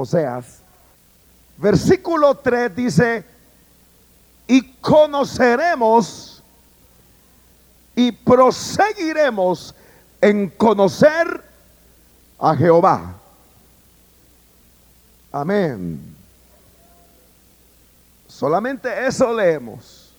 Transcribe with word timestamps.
Oseas, 0.00 0.60
versículo 1.56 2.36
3 2.36 2.76
dice, 2.76 3.24
y 4.46 4.62
conoceremos 4.74 6.40
y 7.96 8.12
proseguiremos 8.12 9.74
en 10.20 10.50
conocer 10.50 11.44
a 12.38 12.54
Jehová. 12.54 13.16
Amén. 15.32 16.16
Solamente 18.28 19.04
eso 19.04 19.34
leemos. 19.34 20.14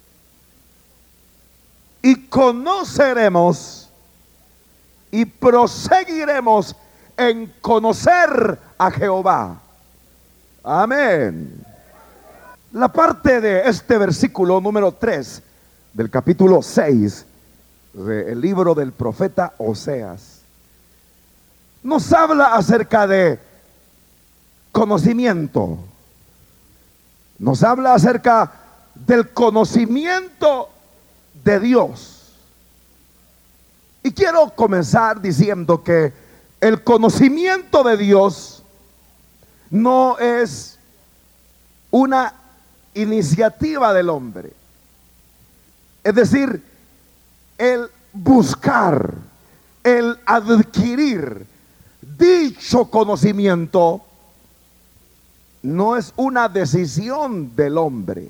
Y 2.02 2.28
conoceremos 2.28 3.90
y 5.10 5.24
proseguiremos 5.24 6.76
en 7.16 7.48
conocer 7.62 8.60
a 8.78 8.92
Jehová. 8.92 9.62
Amén. 10.64 11.66
La 12.74 12.90
parte 12.92 13.40
de 13.40 13.68
este 13.68 13.98
versículo 13.98 14.60
número 14.60 14.92
3 14.92 15.42
del 15.94 16.10
capítulo 16.10 16.62
6 16.62 17.26
del 17.94 18.40
libro 18.40 18.76
del 18.76 18.92
profeta 18.92 19.54
Oseas 19.58 20.42
nos 21.82 22.12
habla 22.12 22.56
acerca 22.56 23.08
de 23.08 23.40
conocimiento. 24.72 25.80
Nos 27.40 27.64
habla 27.64 27.94
acerca 27.94 28.52
del 28.94 29.30
conocimiento 29.30 30.70
de 31.42 31.60
Dios. 31.62 32.34
Y 34.04 34.12
quiero 34.12 34.50
comenzar 34.56 35.22
diciendo 35.22 35.82
que 35.84 36.12
el 36.60 36.84
conocimiento 36.84 37.82
de 37.84 37.96
Dios 37.96 38.59
no 39.70 40.18
es 40.18 40.80
una 41.92 42.34
iniciativa 42.94 43.94
del 43.94 44.10
hombre. 44.10 44.54
Es 46.04 46.16
decir, 46.16 46.64
el 47.58 47.90
buscar, 48.14 49.14
el 49.84 50.18
adquirir 50.26 51.46
dicho 52.18 52.86
conocimiento 52.86 54.04
no 55.62 55.98
es 55.98 56.14
una 56.16 56.48
decisión 56.48 57.56
del 57.56 57.78
hombre. 57.78 58.30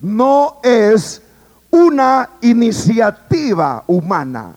No 0.00 0.58
es 0.62 1.22
una 1.70 2.30
iniciativa 2.40 3.84
humana. 3.86 4.54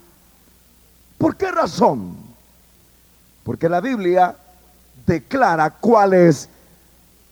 ¿Por 1.17 1.35
qué 1.35 1.51
razón? 1.51 2.15
Porque 3.43 3.69
la 3.69 3.81
Biblia 3.81 4.35
declara 5.05 5.69
cuál 5.69 6.13
es 6.13 6.49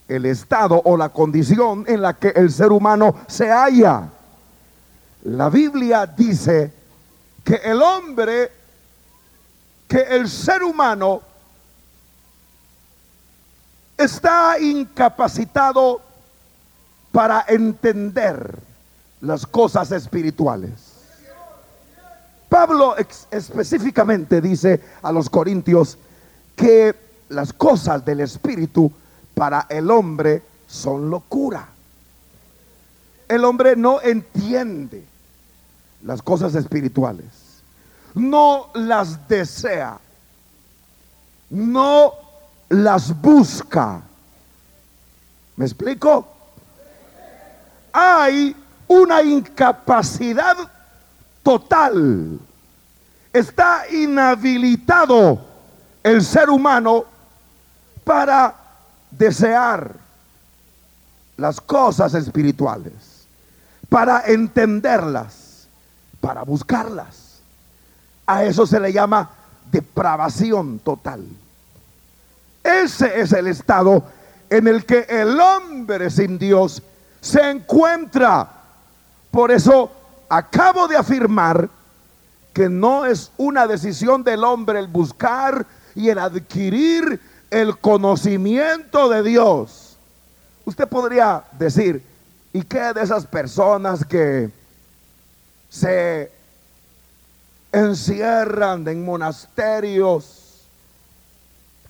el 0.07 0.25
estado 0.25 0.81
o 0.83 0.97
la 0.97 1.09
condición 1.09 1.85
en 1.87 2.01
la 2.01 2.13
que 2.13 2.29
el 2.29 2.51
ser 2.51 2.71
humano 2.71 3.15
se 3.27 3.49
halla. 3.49 4.09
La 5.23 5.49
Biblia 5.49 6.05
dice 6.05 6.73
que 7.43 7.55
el 7.55 7.81
hombre, 7.81 8.51
que 9.87 10.01
el 10.01 10.27
ser 10.27 10.63
humano 10.63 11.21
está 13.97 14.59
incapacitado 14.59 16.01
para 17.11 17.45
entender 17.47 18.59
las 19.21 19.45
cosas 19.45 19.91
espirituales. 19.91 20.71
Pablo 22.49 22.95
específicamente 23.31 24.41
dice 24.41 24.81
a 25.01 25.11
los 25.11 25.29
corintios 25.29 25.97
que 26.55 27.10
las 27.31 27.53
cosas 27.53 28.03
del 28.05 28.19
espíritu 28.19 28.91
para 29.33 29.65
el 29.69 29.89
hombre 29.89 30.43
son 30.67 31.09
locura. 31.09 31.67
El 33.27 33.45
hombre 33.45 33.75
no 33.75 34.01
entiende 34.01 35.05
las 36.03 36.21
cosas 36.21 36.53
espirituales, 36.55 37.25
no 38.13 38.69
las 38.73 39.27
desea, 39.27 39.97
no 41.49 42.13
las 42.69 43.19
busca. 43.21 44.01
¿Me 45.55 45.65
explico? 45.65 46.27
Hay 47.93 48.55
una 48.87 49.21
incapacidad 49.21 50.57
total. 51.43 52.39
Está 53.31 53.83
inhabilitado 53.89 55.39
el 56.03 56.23
ser 56.23 56.49
humano 56.49 57.05
para 58.11 58.53
desear 59.09 59.93
las 61.37 61.61
cosas 61.61 62.13
espirituales, 62.13 63.25
para 63.87 64.23
entenderlas, 64.25 65.65
para 66.19 66.43
buscarlas. 66.43 67.39
A 68.27 68.43
eso 68.43 68.67
se 68.67 68.81
le 68.81 68.91
llama 68.91 69.29
depravación 69.71 70.79
total. 70.79 71.25
Ese 72.61 73.21
es 73.21 73.31
el 73.31 73.47
estado 73.47 74.03
en 74.49 74.67
el 74.67 74.85
que 74.85 75.05
el 75.07 75.39
hombre 75.39 76.09
sin 76.09 76.37
Dios 76.37 76.83
se 77.21 77.49
encuentra. 77.49 78.45
Por 79.31 79.51
eso 79.51 79.89
acabo 80.27 80.89
de 80.89 80.97
afirmar 80.97 81.69
que 82.53 82.67
no 82.67 83.05
es 83.05 83.31
una 83.37 83.67
decisión 83.67 84.21
del 84.21 84.43
hombre 84.43 84.79
el 84.79 84.87
buscar 84.87 85.65
y 85.95 86.09
el 86.09 86.19
adquirir 86.19 87.30
el 87.51 87.77
conocimiento 87.77 89.07
de 89.09 89.21
Dios. 89.21 89.97
Usted 90.65 90.87
podría 90.87 91.43
decir, 91.59 92.03
¿y 92.51 92.63
qué 92.63 92.93
de 92.93 93.03
esas 93.03 93.27
personas 93.27 94.03
que 94.03 94.49
se 95.69 96.31
encierran 97.71 98.87
en 98.87 99.05
monasterios? 99.05 100.41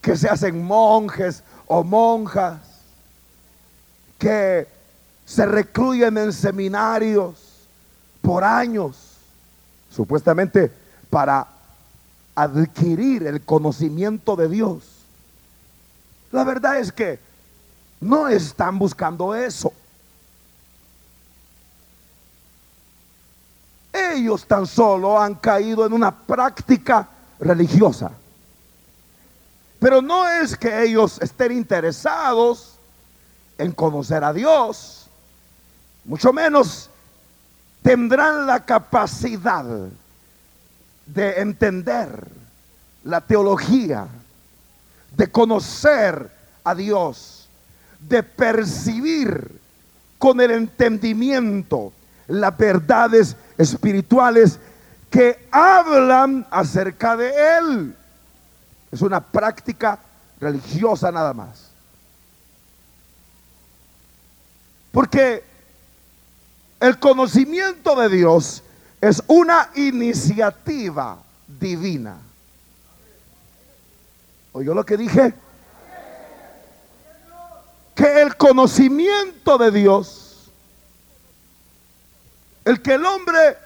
que 0.01 0.17
se 0.17 0.27
hacen 0.27 0.63
monjes 0.63 1.43
o 1.67 1.83
monjas, 1.83 2.59
que 4.17 4.67
se 5.25 5.45
recluyen 5.45 6.17
en 6.17 6.33
seminarios 6.33 7.35
por 8.21 8.43
años, 8.43 8.97
supuestamente 9.91 10.71
para 11.09 11.47
adquirir 12.35 13.27
el 13.27 13.41
conocimiento 13.41 14.35
de 14.35 14.49
Dios. 14.49 15.00
La 16.31 16.43
verdad 16.43 16.79
es 16.79 16.91
que 16.91 17.19
no 17.99 18.27
están 18.27 18.79
buscando 18.79 19.35
eso. 19.35 19.73
Ellos 23.93 24.45
tan 24.45 24.65
solo 24.65 25.19
han 25.19 25.35
caído 25.35 25.85
en 25.85 25.93
una 25.93 26.15
práctica 26.15 27.07
religiosa. 27.39 28.11
Pero 29.79 30.01
no 30.01 30.27
es 30.27 30.55
que 30.55 30.83
ellos 30.83 31.19
estén 31.21 31.51
interesados 31.51 32.77
en 33.57 33.71
conocer 33.71 34.23
a 34.23 34.31
Dios, 34.31 35.07
mucho 36.05 36.33
menos 36.33 36.89
tendrán 37.81 38.45
la 38.45 38.63
capacidad 38.63 39.65
de 41.05 41.39
entender 41.39 42.27
la 43.03 43.21
teología, 43.21 44.07
de 45.11 45.29
conocer 45.29 46.31
a 46.63 46.75
Dios, 46.75 47.47
de 47.99 48.23
percibir 48.23 49.59
con 50.17 50.39
el 50.41 50.51
entendimiento 50.51 51.93
las 52.27 52.57
verdades 52.57 53.35
espirituales 53.57 54.59
que 55.09 55.47
hablan 55.51 56.47
acerca 56.49 57.17
de 57.17 57.33
Él. 57.57 57.95
Es 58.91 59.01
una 59.01 59.19
práctica 59.19 59.99
religiosa 60.39 61.11
nada 61.11 61.33
más. 61.33 61.69
Porque 64.91 65.43
el 66.79 66.99
conocimiento 66.99 67.95
de 67.95 68.09
Dios 68.09 68.63
es 68.99 69.21
una 69.27 69.69
iniciativa 69.75 71.17
divina. 71.59 72.17
¿Oyó 74.53 74.73
lo 74.73 74.85
que 74.85 74.97
dije? 74.97 75.33
Que 77.95 78.21
el 78.21 78.35
conocimiento 78.35 79.57
de 79.57 79.71
Dios, 79.71 80.51
el 82.65 82.81
que 82.81 82.95
el 82.95 83.05
hombre 83.05 83.57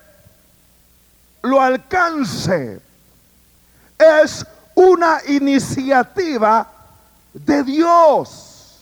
lo 1.41 1.61
alcance, 1.61 2.79
es 3.97 4.45
una 4.75 5.19
iniciativa 5.27 6.71
de 7.33 7.63
Dios. 7.63 8.79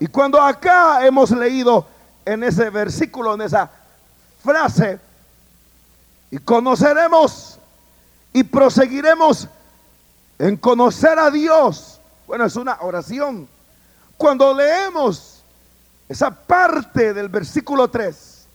Y 0.00 0.06
cuando 0.06 0.40
acá 0.40 1.06
hemos 1.06 1.30
leído 1.30 1.86
en 2.24 2.42
ese 2.44 2.70
versículo, 2.70 3.34
en 3.34 3.42
esa 3.42 3.70
frase, 4.42 4.98
y 6.30 6.38
conoceremos 6.38 7.58
y 8.32 8.42
proseguiremos 8.42 9.48
en 10.38 10.56
conocer 10.56 11.18
a 11.18 11.30
Dios, 11.30 12.00
Bueno, 12.26 12.46
es 12.46 12.56
una 12.56 12.78
oración. 12.80 13.46
Cuando 14.16 14.54
leemos 14.54 15.42
esa 16.08 16.30
parte 16.30 17.12
del 17.12 17.28
versículo 17.28 17.88
3, 17.88 18.46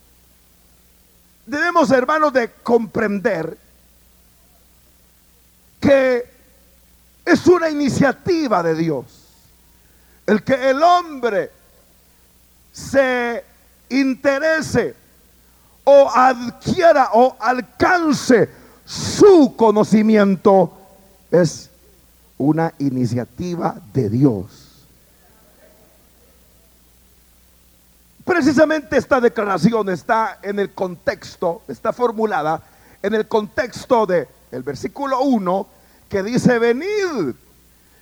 debemos, 1.45 1.91
hermanos, 1.91 2.33
de 2.33 2.51
comprender 2.63 3.57
que 5.79 6.29
es 7.25 7.45
una 7.47 7.69
iniciativa 7.69 8.63
de 8.63 8.75
Dios. 8.75 9.05
El 10.25 10.43
que 10.43 10.69
el 10.69 10.81
hombre 10.81 11.51
se 12.71 13.43
interese 13.89 14.95
o 15.83 16.09
adquiera 16.09 17.09
o 17.13 17.35
alcance 17.39 18.49
su 18.85 19.55
conocimiento 19.55 20.71
es 21.31 21.68
una 22.39 22.73
iniciativa 22.79 23.79
de 23.93 24.09
Dios. 24.09 24.87
Precisamente 28.25 28.97
esta 28.97 29.21
declaración 29.21 29.89
está 29.89 30.39
en 30.41 30.59
el 30.59 30.73
contexto, 30.73 31.61
está 31.67 31.93
formulada 31.93 32.61
en 33.03 33.13
el 33.13 33.27
contexto 33.27 34.05
de 34.05 34.27
el 34.51 34.63
versículo 34.63 35.21
1 35.21 35.67
que 36.09 36.23
dice, 36.23 36.57
venid 36.57 37.35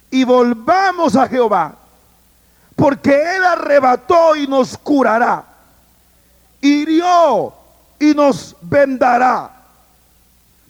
y 0.10 0.24
volvamos 0.24 1.16
a 1.16 1.28
Jehová, 1.28 1.76
porque 2.76 3.12
Él 3.12 3.44
arrebató 3.44 4.36
y 4.36 4.48
nos 4.48 4.78
curará, 4.78 5.44
hirió 6.62 7.54
y 8.00 8.14
nos 8.14 8.56
vendará. 8.62 9.52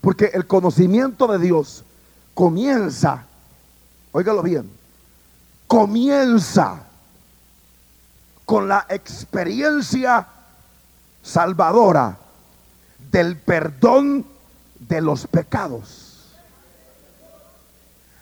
Porque 0.01 0.31
el 0.33 0.47
conocimiento 0.47 1.27
de 1.27 1.39
Dios 1.39 1.83
comienza, 2.33 3.25
óigalo 4.17 4.41
bien, 4.41 4.67
comienza 5.67 6.81
con 8.45 8.67
la 8.67 8.87
experiencia 8.89 10.25
salvadora 11.21 12.17
del 13.11 13.37
perdón 13.37 14.25
de 14.79 15.01
los 15.01 15.27
pecados. 15.27 16.33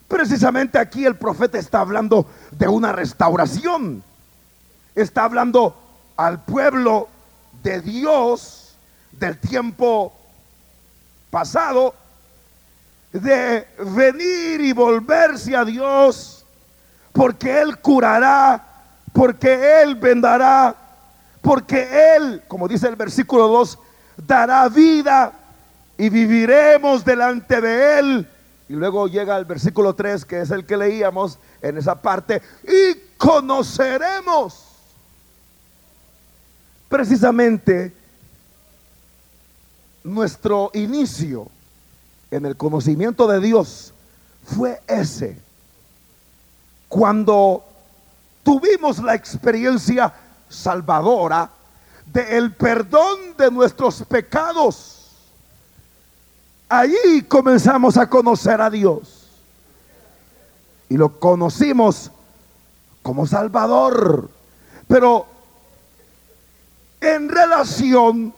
Precisamente 0.09 0.77
aquí 0.80 1.06
el 1.06 1.15
profeta 1.15 1.57
está 1.57 1.80
hablando 1.80 2.25
de 2.51 2.68
una 2.68 2.91
restauración. 2.91 4.03
Está 4.95 5.24
hablando 5.24 5.81
al 6.18 6.44
pueblo 6.44 7.07
de 7.63 7.80
Dios 7.80 8.75
del 9.13 9.38
tiempo 9.39 10.12
pasado 11.31 11.95
de 13.21 13.67
venir 13.79 14.62
y 14.62 14.73
volverse 14.73 15.56
a 15.56 15.63
Dios 15.63 16.45
porque 17.12 17.62
Él 17.62 17.77
curará, 17.77 18.62
porque 19.13 19.81
Él 19.81 19.95
vendará, 19.95 20.75
porque 21.41 22.15
Él, 22.15 22.44
como 22.47 22.67
dice 22.67 22.88
el 22.88 22.95
versículo 22.95 23.47
2, 23.47 23.79
dará 24.27 24.67
vida 24.67 25.31
y 25.97 26.09
viviremos 26.09 27.06
delante 27.06 27.62
de 27.62 28.00
Él 28.00 28.27
y 28.67 28.73
luego 28.73 29.07
llega 29.07 29.38
el 29.38 29.45
versículo 29.45 29.94
3, 29.94 30.25
que 30.25 30.41
es 30.41 30.51
el 30.51 30.65
que 30.65 30.75
leíamos 30.75 31.38
en 31.62 31.77
esa 31.77 32.01
parte, 32.01 32.41
y 32.63 33.15
conoceremos. 33.17 34.63
Precisamente 36.89 37.94
nuestro 40.03 40.71
inicio 40.73 41.50
en 42.31 42.45
el 42.45 42.56
conocimiento 42.56 43.27
de 43.27 43.39
Dios 43.39 43.94
fue 44.44 44.81
ese. 44.88 45.39
Cuando 46.88 47.63
tuvimos 48.44 49.00
la 49.00 49.16
experiencia 49.16 50.13
salvadora 50.50 51.50
del 52.06 52.54
perdón 52.54 53.36
de 53.38 53.50
nuestros 53.51 54.04
pecados 54.04 54.95
Allí 56.68 57.22
comenzamos 57.27 57.98
a 57.98 58.10
conocer 58.10 58.60
a 58.60 58.69
Dios. 58.69 59.27
Y 60.89 60.98
lo 60.98 61.19
conocimos 61.19 62.12
como 63.04 63.27
Salvador. 63.27 64.30
Pero 64.88 65.27
en 67.01 67.30
relación 67.30 68.33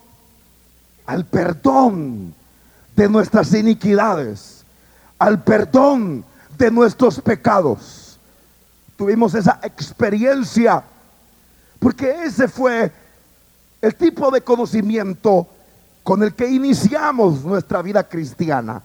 al 1.05 1.25
perdón 1.25 2.35
de 2.97 3.07
nuestras 3.07 3.53
iniquidades, 3.53 4.65
al 5.19 5.41
perdón 5.43 6.25
de 6.57 6.71
nuestros 6.71 7.21
pecados, 7.21 8.19
tuvimos 8.97 9.35
esa 9.35 9.59
experiencia, 9.63 10.83
porque 11.79 12.23
ese 12.25 12.47
fue 12.47 12.91
el 13.81 13.95
tipo 13.95 14.31
de 14.31 14.41
conocimiento 14.41 15.47
con 16.01 16.23
el 16.23 16.33
que 16.33 16.49
iniciamos 16.49 17.45
nuestra 17.45 17.83
vida 17.83 18.03
cristiana 18.03 18.81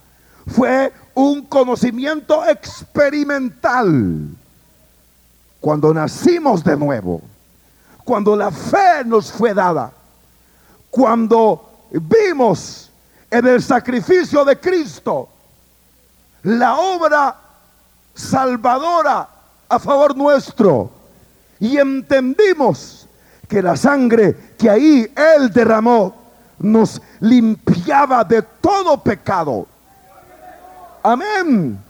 fue 0.47 0.93
un 1.15 1.47
conocimiento 1.47 2.47
experimental. 2.47 4.29
Cuando 5.59 5.95
nacimos 5.95 6.63
de 6.63 6.77
nuevo, 6.77 7.23
cuando 8.05 8.37
la 8.37 8.51
fe 8.51 9.05
nos 9.07 9.33
fue 9.33 9.55
dada, 9.55 9.91
cuando 10.91 11.87
vimos 11.93 12.92
en 13.33 13.47
el 13.47 13.63
sacrificio 13.63 14.45
de 14.45 14.61
Cristo 14.61 15.27
la 16.43 16.77
obra 16.77 17.35
salvadora 18.15 19.27
a 19.71 19.79
favor 19.79 20.15
nuestro 20.15 20.91
y 21.59 21.79
entendimos 21.79 23.09
que 23.49 23.63
la 23.63 23.75
sangre 23.75 24.55
que 24.59 24.69
ahí 24.69 25.11
Él 25.17 25.51
derramó 25.51 26.15
nos 26.59 27.01
limpiaba 27.21 28.23
de 28.23 28.43
todo 28.43 29.03
pecado. 29.03 29.67
Amén. 31.03 31.83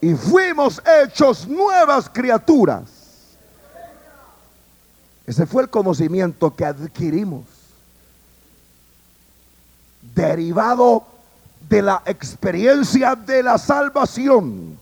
Y 0.00 0.14
fuimos 0.14 0.80
hechos 1.02 1.48
nuevas 1.48 2.08
criaturas. 2.08 2.82
Ese 5.26 5.46
fue 5.46 5.64
el 5.64 5.68
conocimiento 5.68 6.54
que 6.54 6.64
adquirimos. 6.64 7.59
Derivado 10.14 11.04
de 11.68 11.82
la 11.82 12.02
experiencia 12.06 13.14
de 13.14 13.42
la 13.42 13.58
salvación. 13.58 14.78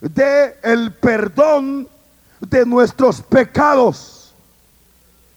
De 0.00 0.56
el 0.62 0.92
perdón 0.92 1.88
de 2.40 2.66
nuestros 2.66 3.20
pecados 3.22 4.16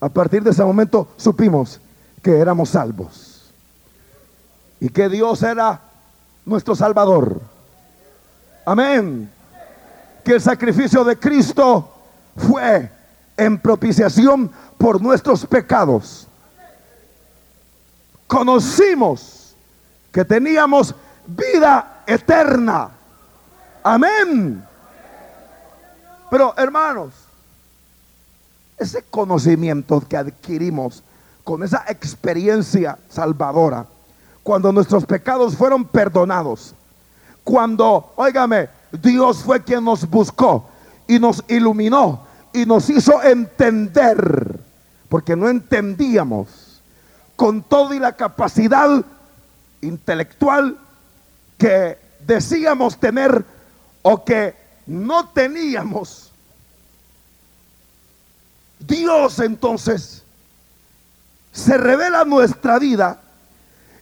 a 0.02 0.08
partir 0.08 0.42
de 0.44 0.52
ese 0.52 0.64
momento 0.64 1.10
supimos 1.18 1.80
que 2.22 2.38
éramos 2.38 2.70
salvos 2.70 3.52
y 4.80 4.90
que 4.90 5.10
Dios 5.10 5.44
era 5.44 5.82
nuestro 6.46 6.74
Salvador. 6.74 7.42
Amén. 8.66 9.30
Que 10.24 10.36
el 10.36 10.42
sacrificio 10.42 11.04
de 11.04 11.18
Cristo 11.18 11.92
fue 12.38 12.90
en 13.36 13.60
propiciación 13.60 14.50
por 14.78 15.02
nuestros 15.02 15.46
pecados. 15.46 16.29
Conocimos 18.30 19.56
que 20.12 20.24
teníamos 20.24 20.94
vida 21.26 22.04
eterna. 22.06 22.92
Amén. 23.82 24.64
Pero 26.30 26.54
hermanos, 26.56 27.12
ese 28.78 29.02
conocimiento 29.10 30.00
que 30.08 30.16
adquirimos 30.16 31.02
con 31.44 31.64
esa 31.64 31.84
experiencia 31.88 33.00
salvadora, 33.10 33.88
cuando 34.44 34.72
nuestros 34.72 35.08
pecados 35.08 35.56
fueron 35.56 35.84
perdonados, 35.84 36.76
cuando, 37.44 38.14
óigame, 38.16 38.70
Dios 38.92 39.40
fue 39.40 39.64
quien 39.64 39.84
nos 39.84 40.08
buscó 40.08 40.70
y 41.08 41.18
nos 41.18 41.44
iluminó 41.48 42.28
y 42.54 42.68
nos 42.68 42.92
hizo 42.92 43.24
entender, 43.24 44.60
porque 45.10 45.36
no 45.36 45.50
entendíamos 45.50 46.69
con 47.40 47.64
toda 47.64 47.96
y 47.96 48.00
la 48.00 48.18
capacidad 48.18 49.02
intelectual 49.80 50.78
que 51.58 51.98
decíamos 52.28 53.00
tener 53.00 53.46
o 54.02 54.26
que 54.26 54.54
no 54.86 55.30
teníamos 55.30 56.34
Dios 58.78 59.40
entonces 59.40 60.22
se 61.54 61.78
revela 61.78 62.26
nuestra 62.26 62.78
vida 62.78 63.22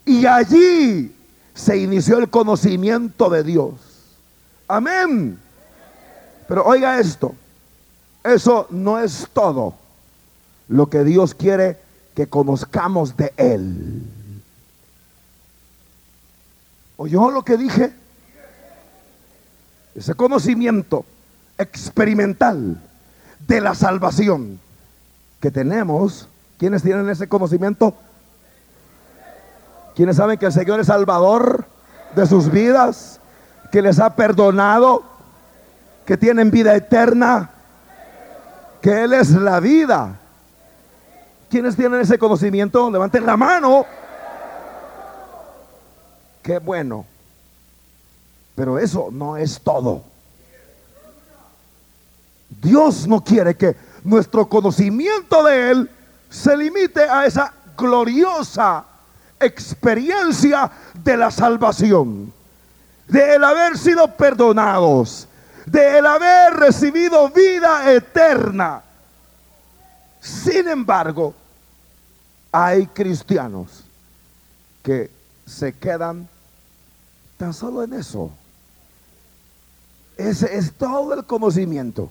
y 0.03 0.25
allí 0.25 1.15
se 1.53 1.77
inició 1.77 2.17
el 2.17 2.31
conocimiento 2.31 3.29
de 3.29 3.43
Dios. 3.43 3.73
Amén. 4.67 5.39
Pero 6.47 6.65
oiga 6.65 6.99
esto, 6.99 7.35
eso 8.23 8.65
no 8.71 8.99
es 8.99 9.27
todo 9.31 9.75
lo 10.69 10.89
que 10.89 11.03
Dios 11.03 11.35
quiere 11.35 11.85
que 12.17 12.25
conozcamos 12.27 13.15
de 13.15 13.31
Él. 13.37 14.01
¿Oyó 16.97 17.29
lo 17.29 17.45
que 17.45 17.57
dije? 17.57 17.93
ese 19.93 20.15
conocimiento 20.15 21.05
experimental 21.59 22.81
de 23.47 23.61
la 23.61 23.75
salvación 23.75 24.59
que 25.39 25.51
tenemos, 25.51 26.27
¿quiénes 26.57 26.81
tienen 26.81 27.07
ese 27.07 27.29
conocimiento? 27.29 27.93
¿Quiénes 29.95 30.15
saben 30.15 30.39
que 30.39 30.47
el 30.47 30.53
Señor 30.53 30.79
es 30.79 30.87
Salvador 30.87 31.65
de 32.15 32.25
sus 32.25 32.49
vidas? 32.49 33.19
Que 33.71 33.83
les 33.83 33.99
ha 33.99 34.15
perdonado, 34.15 35.03
que 36.03 36.17
tienen 36.17 36.49
vida 36.49 36.75
eterna, 36.75 37.51
que 38.81 39.03
Él 39.03 39.13
es 39.13 39.29
la 39.29 39.59
vida. 39.59 40.19
¿Quiénes 41.57 41.75
tienen 41.75 41.99
ese 42.01 42.19
conocimiento? 42.19 42.91
Levanten 42.91 43.25
la 43.25 43.35
mano. 43.35 43.83
Qué 46.43 46.59
bueno. 46.59 47.03
Pero 48.53 48.77
eso 48.77 49.09
no 49.11 49.35
es 49.35 49.59
todo. 49.59 50.03
Dios 52.61 53.07
no 53.07 53.23
quiere 53.23 53.57
que 53.57 53.75
nuestro 54.03 54.47
conocimiento 54.47 55.43
de 55.45 55.71
Él 55.71 55.91
se 56.29 56.55
limite 56.55 57.01
a 57.01 57.25
esa 57.25 57.51
gloriosa 57.75 58.85
experiencia 59.39 60.69
de 60.93 61.17
la 61.17 61.31
salvación, 61.31 62.31
de 63.07 63.33
el 63.33 63.43
haber 63.43 63.79
sido 63.79 64.15
perdonados, 64.15 65.27
de 65.65 65.97
el 65.97 66.05
haber 66.05 66.53
recibido 66.53 67.29
vida 67.29 67.91
eterna. 67.91 68.83
Sin 70.21 70.67
embargo, 70.67 71.33
hay 72.59 72.87
cristianos 72.87 73.83
que 74.81 75.11
se 75.45 75.73
quedan 75.73 76.27
tan 77.37 77.53
solo 77.53 77.83
en 77.83 77.93
eso. 77.93 78.31
Ese 80.17 80.57
es 80.57 80.73
todo 80.73 81.13
el 81.13 81.23
conocimiento 81.25 82.09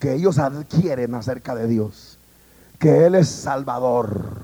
que 0.00 0.14
ellos 0.14 0.40
adquieren 0.40 1.14
acerca 1.14 1.54
de 1.54 1.68
Dios, 1.68 2.18
que 2.80 3.06
Él 3.06 3.14
es 3.14 3.28
Salvador, 3.28 4.42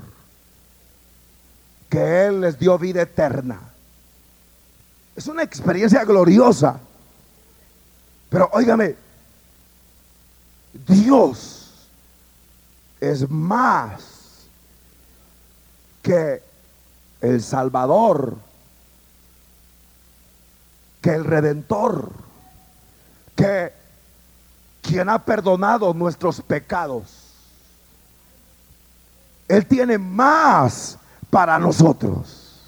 que 1.88 2.26
Él 2.26 2.42
les 2.42 2.56
dio 2.56 2.78
vida 2.78 3.02
eterna. 3.02 3.58
Es 5.16 5.26
una 5.26 5.42
experiencia 5.42 6.04
gloriosa. 6.04 6.78
Pero 8.30 8.48
óigame, 8.52 8.94
Dios 10.86 11.88
es 13.00 13.28
más 13.28 14.17
que 16.08 16.42
el 17.20 17.42
Salvador, 17.42 18.38
que 21.02 21.10
el 21.10 21.22
Redentor, 21.22 22.10
que 23.36 23.74
quien 24.80 25.10
ha 25.10 25.22
perdonado 25.22 25.92
nuestros 25.92 26.40
pecados. 26.40 27.34
Él 29.48 29.66
tiene 29.66 29.98
más 29.98 30.96
para 31.28 31.58
nosotros. 31.58 32.62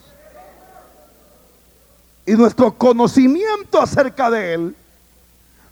Y 2.26 2.32
nuestro 2.32 2.76
conocimiento 2.76 3.80
acerca 3.80 4.30
de 4.30 4.52
Él 4.52 4.76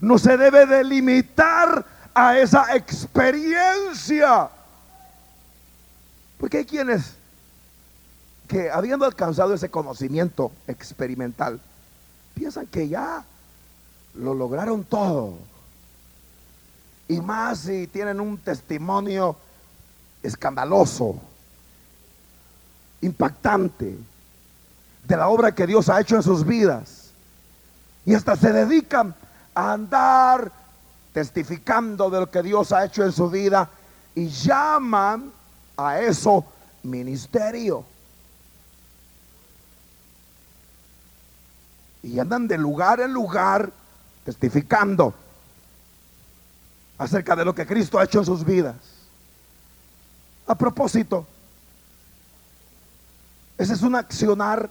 no 0.00 0.16
se 0.16 0.38
debe 0.38 0.64
delimitar 0.64 1.84
a 2.14 2.38
esa 2.38 2.74
experiencia. 2.74 4.48
Porque 6.38 6.58
hay 6.58 6.64
quienes 6.64 7.17
que 8.48 8.70
habiendo 8.70 9.04
alcanzado 9.04 9.54
ese 9.54 9.70
conocimiento 9.70 10.50
experimental, 10.66 11.60
piensan 12.34 12.66
que 12.66 12.88
ya 12.88 13.22
lo 14.14 14.34
lograron 14.34 14.84
todo. 14.84 15.34
Y 17.06 17.20
más 17.20 17.60
si 17.60 17.86
tienen 17.86 18.20
un 18.20 18.38
testimonio 18.38 19.36
escandaloso, 20.22 21.20
impactante, 23.02 23.96
de 25.04 25.16
la 25.16 25.28
obra 25.28 25.54
que 25.54 25.66
Dios 25.66 25.88
ha 25.88 26.00
hecho 26.00 26.16
en 26.16 26.22
sus 26.22 26.44
vidas. 26.44 27.10
Y 28.04 28.14
hasta 28.14 28.36
se 28.36 28.52
dedican 28.52 29.14
a 29.54 29.72
andar 29.72 30.50
testificando 31.12 32.10
de 32.10 32.20
lo 32.20 32.30
que 32.30 32.42
Dios 32.42 32.72
ha 32.72 32.84
hecho 32.84 33.04
en 33.04 33.12
su 33.12 33.28
vida 33.28 33.68
y 34.14 34.28
llaman 34.28 35.32
a 35.76 36.00
eso 36.00 36.44
ministerio. 36.82 37.84
Y 42.08 42.18
andan 42.18 42.48
de 42.48 42.56
lugar 42.56 43.00
en 43.00 43.12
lugar 43.12 43.70
testificando 44.24 45.14
acerca 46.96 47.36
de 47.36 47.44
lo 47.44 47.54
que 47.54 47.66
Cristo 47.66 47.98
ha 47.98 48.04
hecho 48.04 48.18
en 48.18 48.24
sus 48.24 48.44
vidas. 48.44 48.76
A 50.46 50.54
propósito, 50.54 51.26
ese 53.58 53.74
es 53.74 53.82
un 53.82 53.94
accionar 53.94 54.70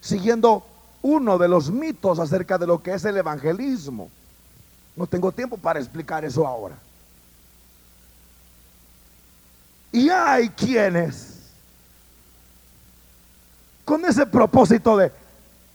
siguiendo 0.00 0.64
uno 1.02 1.38
de 1.38 1.48
los 1.48 1.70
mitos 1.70 2.18
acerca 2.18 2.56
de 2.58 2.66
lo 2.66 2.82
que 2.82 2.94
es 2.94 3.04
el 3.04 3.16
evangelismo. 3.16 4.08
No 4.94 5.06
tengo 5.06 5.32
tiempo 5.32 5.56
para 5.56 5.80
explicar 5.80 6.24
eso 6.24 6.46
ahora. 6.46 6.76
Y 9.90 10.08
hay 10.08 10.48
quienes, 10.50 11.40
con 13.84 14.04
ese 14.04 14.24
propósito 14.24 14.96
de 14.96 15.12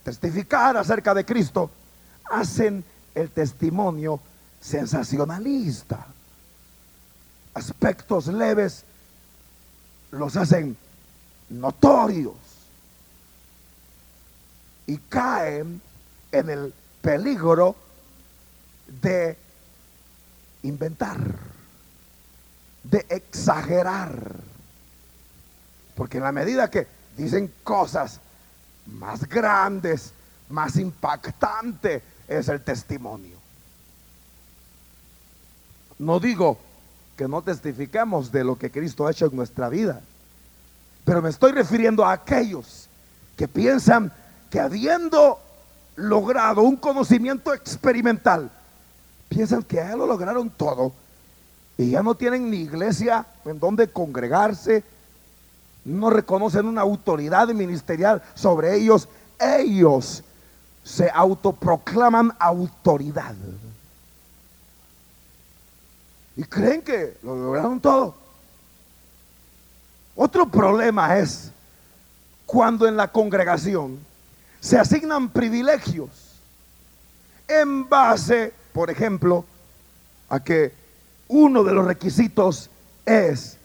testificar 0.08 0.78
acerca 0.78 1.14
de 1.14 1.26
Cristo, 1.26 1.70
hacen 2.32 2.82
el 3.14 3.30
testimonio 3.30 4.22
sensacionalista. 4.62 6.08
Aspectos 7.54 8.28
leves 8.28 8.86
los 10.12 10.38
hacen 10.38 10.78
notorios 11.50 12.38
y 14.86 14.96
caen 14.98 15.82
en 16.32 16.50
el 16.52 16.74
peligro 17.02 17.76
de 19.02 19.38
inventar, 20.64 21.20
de 22.82 23.06
exagerar. 23.10 24.38
Porque 25.96 26.16
en 26.20 26.24
la 26.24 26.32
medida 26.32 26.70
que 26.70 26.88
dicen 27.18 27.52
cosas 27.62 28.22
más 28.94 29.28
grandes, 29.28 30.14
más 30.50 30.78
impactantes, 30.78 32.02
es 32.28 32.48
el 32.50 32.62
testimonio. 32.62 33.38
No 36.00 36.20
digo 36.20 36.58
que 37.16 37.28
no 37.28 37.42
testifiquemos 37.42 38.32
de 38.32 38.44
lo 38.44 38.58
que 38.58 38.70
Cristo 38.70 39.08
ha 39.08 39.12
hecho 39.12 39.26
en 39.26 39.36
nuestra 39.36 39.70
vida, 39.70 40.02
pero 41.04 41.22
me 41.22 41.30
estoy 41.30 41.52
refiriendo 41.52 42.06
a 42.06 42.12
aquellos 42.12 42.88
que 43.36 43.48
piensan 43.48 44.12
que 44.50 44.60
habiendo 44.60 45.40
logrado 45.96 46.62
un 46.62 46.78
conocimiento 46.78 47.54
experimental, 47.54 48.52
piensan 49.30 49.64
que 49.64 49.78
ya 49.78 49.96
lo 49.96 50.06
lograron 50.06 50.50
todo 50.50 50.94
y 51.78 51.92
ya 51.92 52.04
no 52.04 52.16
tienen 52.16 52.50
ni 52.50 52.58
iglesia 52.58 53.26
en 53.46 53.60
donde 53.60 53.88
congregarse, 53.88 54.84
no 55.88 56.10
reconocen 56.10 56.66
una 56.66 56.82
autoridad 56.82 57.48
ministerial 57.50 58.22
sobre 58.36 58.76
ellos, 58.76 59.08
ellos 59.40 60.24
se 60.84 61.10
autoproclaman 61.10 62.34
autoridad. 62.40 63.36
Y 66.36 66.44
creen 66.44 66.82
que 66.82 67.18
lo 67.24 67.36
lograron 67.36 67.80
todo. 67.80 68.16
Otro 70.16 70.48
problema 70.50 71.18
es 71.18 71.52
cuando 72.46 72.88
en 72.88 72.98
la 72.98 73.12
congregación 73.12 73.98
se 74.60 74.78
asignan 74.78 75.30
privilegios 75.30 76.10
en 77.48 77.88
base, 77.88 78.54
por 78.74 78.90
ejemplo, 78.90 79.46
a 80.28 80.44
que 80.44 80.74
uno 81.30 81.64
de 81.64 81.74
los 81.74 81.86
requisitos 81.86 82.70
es 83.06 83.57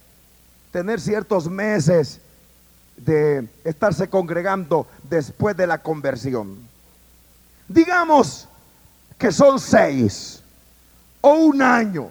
tener 0.72 1.00
ciertos 1.00 1.48
meses 1.48 2.20
de 2.96 3.46
estarse 3.62 4.08
congregando 4.08 4.86
después 5.08 5.56
de 5.56 5.66
la 5.66 5.78
conversión. 5.78 6.56
Digamos 7.68 8.48
que 9.18 9.30
son 9.30 9.60
seis 9.60 10.42
o 11.20 11.34
un 11.34 11.62
año 11.62 12.10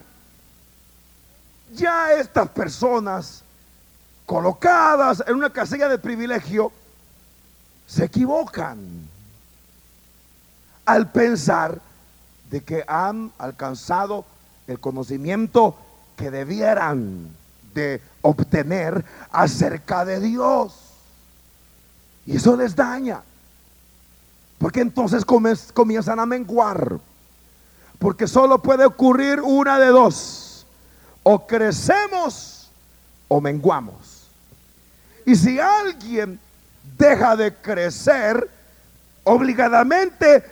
ya 1.74 2.14
estas 2.14 2.50
personas 2.50 3.44
colocadas 4.26 5.24
en 5.26 5.36
una 5.36 5.52
casilla 5.52 5.88
de 5.88 5.98
privilegio 5.98 6.72
se 7.88 8.06
equivocan 8.06 8.80
al 10.86 11.12
pensar 11.12 11.80
de 12.50 12.62
que 12.62 12.84
han 12.88 13.32
alcanzado 13.38 14.26
el 14.68 14.80
conocimiento 14.80 15.76
que 16.18 16.32
debieran 16.32 17.30
de 17.74 18.02
obtener 18.22 19.04
acerca 19.32 20.06
de 20.06 20.20
Dios. 20.20 20.74
Y 22.26 22.38
eso 22.38 22.56
les 22.56 22.76
daña. 22.76 23.22
Porque 24.58 24.82
entonces 24.82 25.26
comienzan 25.26 26.20
a 26.20 26.26
menguar 26.28 27.00
Porque 27.98 28.28
solo 28.28 28.62
puede 28.62 28.86
ocurrir 28.86 29.42
una 29.42 29.80
de 29.80 29.88
dos. 29.88 30.66
O 31.24 31.46
crecemos 31.46 32.70
o 33.28 33.40
menguamos. 33.42 34.28
Y 35.26 35.36
si 35.36 35.60
alguien 35.60 36.40
deja 36.98 37.36
de 37.36 37.54
crecer, 37.54 38.50
obligadamente 39.24 40.44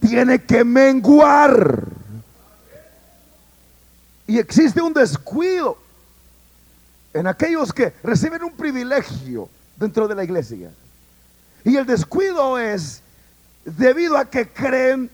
tiene 0.00 0.42
que 0.42 0.64
menguar. 0.64 1.84
Y 4.26 4.38
existe 4.38 4.80
un 4.80 4.94
descuido 4.94 5.81
en 7.14 7.26
aquellos 7.26 7.72
que 7.72 7.92
reciben 8.02 8.42
un 8.42 8.52
privilegio 8.52 9.48
dentro 9.76 10.08
de 10.08 10.14
la 10.14 10.24
iglesia. 10.24 10.70
Y 11.64 11.76
el 11.76 11.86
descuido 11.86 12.58
es 12.58 13.02
debido 13.64 14.16
a 14.16 14.24
que 14.24 14.48
creen 14.48 15.10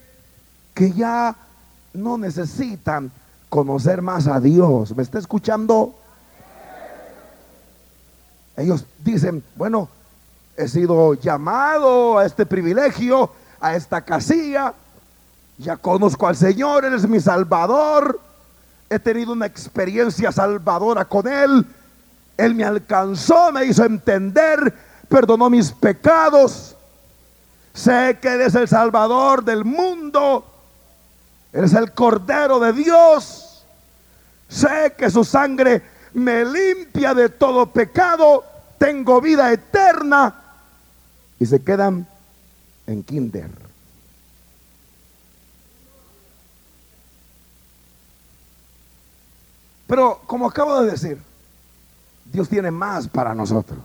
que 0.74 0.92
ya 0.92 1.36
no 1.92 2.16
necesitan 2.16 3.10
conocer 3.48 4.02
más 4.02 4.26
a 4.26 4.40
Dios. 4.40 4.94
¿Me 4.96 5.02
está 5.02 5.18
escuchando? 5.18 5.94
Ellos 8.56 8.84
dicen, 9.04 9.42
bueno, 9.56 9.88
he 10.56 10.68
sido 10.68 11.14
llamado 11.14 12.18
a 12.18 12.26
este 12.26 12.44
privilegio, 12.44 13.30
a 13.60 13.76
esta 13.76 14.00
casilla, 14.00 14.74
ya 15.58 15.76
conozco 15.76 16.26
al 16.26 16.36
Señor, 16.36 16.84
Él 16.84 16.94
es 16.94 17.08
mi 17.08 17.20
Salvador, 17.20 18.20
he 18.90 18.98
tenido 18.98 19.32
una 19.32 19.46
experiencia 19.46 20.32
salvadora 20.32 21.04
con 21.04 21.26
Él, 21.28 21.66
Él 22.38 22.54
me 22.54 22.64
alcanzó, 22.64 23.50
me 23.50 23.64
hizo 23.64 23.84
entender, 23.84 24.72
perdonó 25.08 25.50
mis 25.50 25.72
pecados, 25.72 26.76
sé 27.74 28.16
que 28.22 28.32
Él 28.32 28.42
es 28.42 28.54
el 28.54 28.68
Salvador 28.68 29.44
del 29.44 29.64
mundo, 29.64 30.46
Él 31.52 31.64
es 31.64 31.74
el 31.74 31.92
Cordero 31.92 32.60
de 32.60 32.72
Dios, 32.72 33.64
sé 34.48 34.94
que 34.96 35.10
su 35.10 35.24
sangre 35.24 35.82
me 36.14 36.44
limpia 36.44 37.12
de 37.12 37.28
todo 37.28 37.66
pecado, 37.66 38.44
tengo 38.78 39.20
vida 39.20 39.52
eterna, 39.52 40.32
y 41.40 41.46
se 41.46 41.60
quedan 41.60 42.06
en 42.86 43.02
kinder. 43.02 43.50
Pero 49.88 50.20
como 50.26 50.46
acabo 50.46 50.82
de 50.82 50.92
decir, 50.92 51.27
Dios 52.30 52.48
tiene 52.48 52.70
más 52.70 53.08
para 53.08 53.34
nosotros. 53.34 53.80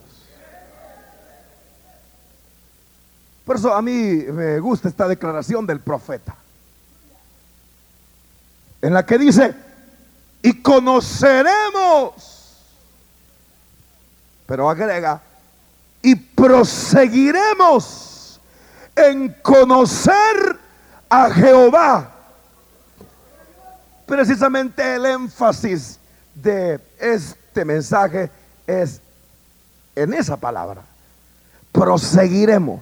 Por 3.46 3.56
eso 3.58 3.74
a 3.74 3.82
mí 3.82 3.92
me 3.92 4.60
gusta 4.60 4.88
esta 4.88 5.06
declaración 5.08 5.68
del 5.68 5.80
profeta, 5.80 6.36
en 8.82 8.94
la 8.94 9.04
que 9.06 9.18
dice, 9.18 9.54
y 10.42 10.62
conoceremos, 10.62 12.14
pero 14.46 14.70
agrega, 14.70 15.22
y 16.02 16.16
proseguiremos 16.16 18.40
en 18.96 19.36
conocer 19.42 20.60
a 21.10 21.30
Jehová. 21.32 22.12
Precisamente 24.06 24.96
el 24.96 25.06
énfasis 25.06 26.00
de 26.36 26.80
este 27.00 27.43
mensaje 27.64 28.30
es 28.68 29.00
en 29.96 30.14
esa 30.14 30.36
palabra. 30.38 30.82
Proseguiremos. 31.72 32.82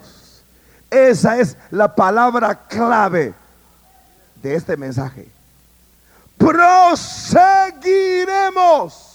Esa 0.89 1.39
es 1.39 1.55
la 1.69 1.95
palabra 1.95 2.67
clave 2.67 3.33
de 4.41 4.55
este 4.55 4.75
mensaje. 4.75 5.29
Proseguiremos. 6.37 9.09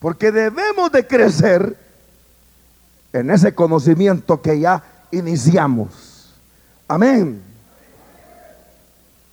Porque 0.00 0.30
debemos 0.30 0.92
de 0.92 1.06
crecer 1.06 1.76
en 3.12 3.30
ese 3.30 3.54
conocimiento 3.54 4.40
que 4.40 4.60
ya 4.60 4.82
iniciamos. 5.10 6.32
Amén. 6.86 7.42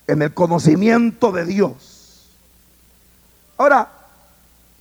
En 0.08 0.22
el 0.22 0.34
conocimiento 0.34 1.32
de 1.32 1.46
Dios. 1.46 2.30
Ahora, 3.58 3.90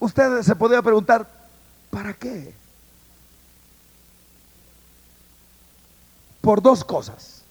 usted 0.05 0.43
se 0.43 0.55
podría 0.55 0.83
preguntar, 0.83 1.29
¿para 1.91 2.13
qué? 2.15 2.55
Por 6.41 6.63
dos 6.63 6.85
cosas. 6.85 7.43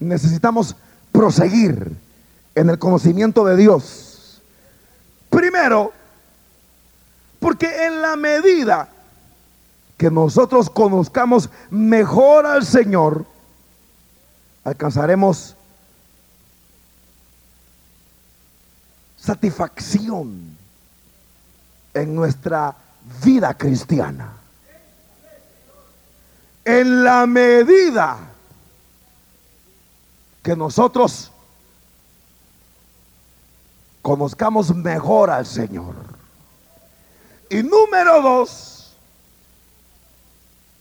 Necesitamos 0.00 0.74
proseguir 1.12 1.96
en 2.54 2.70
el 2.70 2.78
conocimiento 2.78 3.44
de 3.44 3.56
Dios. 3.56 4.42
Primero, 5.30 5.92
porque 7.38 7.86
en 7.86 8.02
la 8.02 8.16
medida 8.16 8.88
que 9.96 10.10
nosotros 10.10 10.68
conozcamos 10.70 11.50
mejor 11.70 12.46
al 12.46 12.64
Señor, 12.64 13.24
alcanzaremos 14.64 15.54
satisfacción 19.16 20.61
en 21.94 22.14
nuestra 22.14 22.74
vida 23.24 23.54
cristiana. 23.54 24.32
En 26.64 27.04
la 27.04 27.26
medida 27.26 28.18
que 30.42 30.56
nosotros 30.56 31.30
conozcamos 34.02 34.74
mejor 34.74 35.30
al 35.30 35.46
Señor. 35.46 35.94
Y 37.48 37.62
número 37.62 38.20
dos, 38.22 38.96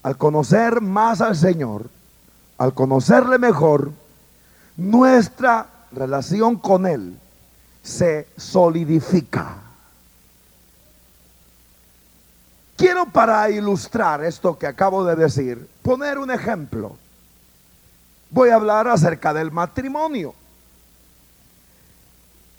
al 0.03 0.17
conocer 0.17 0.81
más 0.81 1.21
al 1.21 1.35
Señor, 1.35 1.89
al 2.57 2.73
conocerle 2.73 3.37
mejor, 3.37 3.91
nuestra 4.77 5.67
relación 5.91 6.55
con 6.57 6.87
Él 6.87 7.17
se 7.83 8.27
solidifica. 8.37 9.60
Quiero 12.81 13.05
para 13.05 13.47
ilustrar 13.51 14.23
esto 14.23 14.57
que 14.57 14.65
acabo 14.65 15.05
de 15.05 15.15
decir, 15.15 15.69
poner 15.83 16.17
un 16.17 16.31
ejemplo. 16.31 16.97
Voy 18.31 18.49
a 18.49 18.55
hablar 18.55 18.87
acerca 18.87 19.35
del 19.35 19.51
matrimonio. 19.51 20.33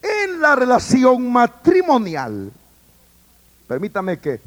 En 0.00 0.40
la 0.40 0.54
relación 0.54 1.28
matrimonial, 1.28 2.52
permítame 3.66 4.20
que 4.20 4.40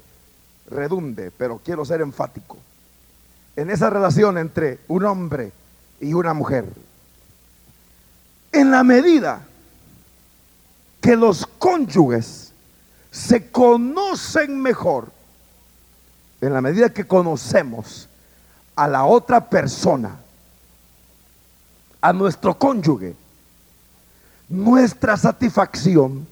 redunde, 0.72 1.30
pero 1.38 1.60
quiero 1.62 1.84
ser 1.84 2.00
enfático 2.00 2.58
en 3.58 3.70
esa 3.70 3.90
relación 3.90 4.38
entre 4.38 4.80
un 4.88 5.04
hombre 5.04 5.52
y 6.00 6.14
una 6.14 6.34
mujer. 6.34 6.70
En 8.54 8.72
la 8.72 8.86
medida 8.86 9.42
que 11.02 11.18
los 11.18 11.46
cónyuges 11.46 12.54
se 13.12 13.52
conocen 13.52 14.62
mejor, 14.62 15.15
en 16.42 16.54
la 16.54 16.62
medida 16.62 16.94
que 16.94 17.08
conocemos 17.08 18.08
a 18.76 18.88
la 18.88 19.06
otra 19.06 19.50
persona, 19.50 20.18
a 22.02 22.14
nuestro 22.14 22.58
cónyuge, 22.58 23.16
nuestra 24.50 25.18
satisfacción 25.18 26.28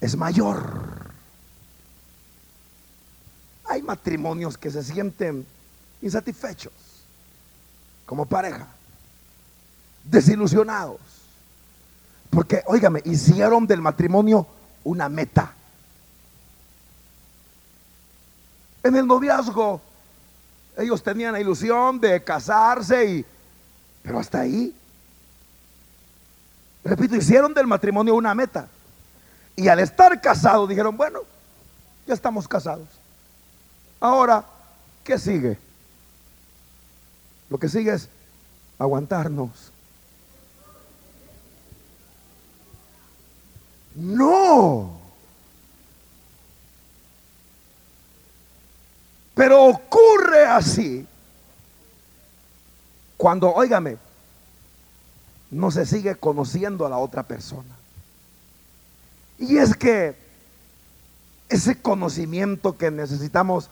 es 0.00 0.16
mayor. 0.16 1.12
Hay 3.66 3.82
matrimonios 3.82 4.56
que 4.56 4.70
se 4.70 4.82
sienten 4.82 5.46
insatisfechos 6.00 6.72
como 8.06 8.26
pareja, 8.26 8.68
desilusionados, 10.04 11.00
porque, 12.30 12.62
óigame, 12.66 13.00
hicieron 13.04 13.66
del 13.66 13.80
matrimonio 13.80 14.46
una 14.82 15.08
meta. 15.08 15.54
En 18.84 18.94
el 18.94 19.06
noviazgo, 19.06 19.80
ellos 20.76 21.02
tenían 21.02 21.32
la 21.32 21.40
ilusión 21.40 21.98
de 21.98 22.22
casarse 22.22 23.04
y, 23.06 23.26
pero 24.02 24.18
hasta 24.20 24.40
ahí. 24.40 24.76
Repito, 26.84 27.16
hicieron 27.16 27.54
del 27.54 27.66
matrimonio 27.66 28.14
una 28.14 28.34
meta. 28.34 28.68
Y 29.56 29.68
al 29.68 29.78
estar 29.78 30.20
casados 30.20 30.68
dijeron, 30.68 30.96
bueno, 30.98 31.20
ya 32.06 32.12
estamos 32.12 32.46
casados. 32.46 32.88
Ahora, 34.00 34.44
¿qué 35.02 35.18
sigue? 35.18 35.56
Lo 37.48 37.56
que 37.56 37.70
sigue 37.70 37.94
es 37.94 38.08
aguantarnos. 38.78 39.72
No. 43.94 45.03
Pero 49.34 49.64
ocurre 49.64 50.46
así 50.46 51.06
cuando, 53.16 53.52
óigame, 53.52 53.96
no 55.50 55.70
se 55.70 55.86
sigue 55.86 56.14
conociendo 56.16 56.86
a 56.86 56.90
la 56.90 56.98
otra 56.98 57.22
persona. 57.22 57.76
Y 59.38 59.58
es 59.58 59.74
que 59.74 60.16
ese 61.48 61.80
conocimiento 61.80 62.76
que 62.76 62.90
necesitamos 62.90 63.70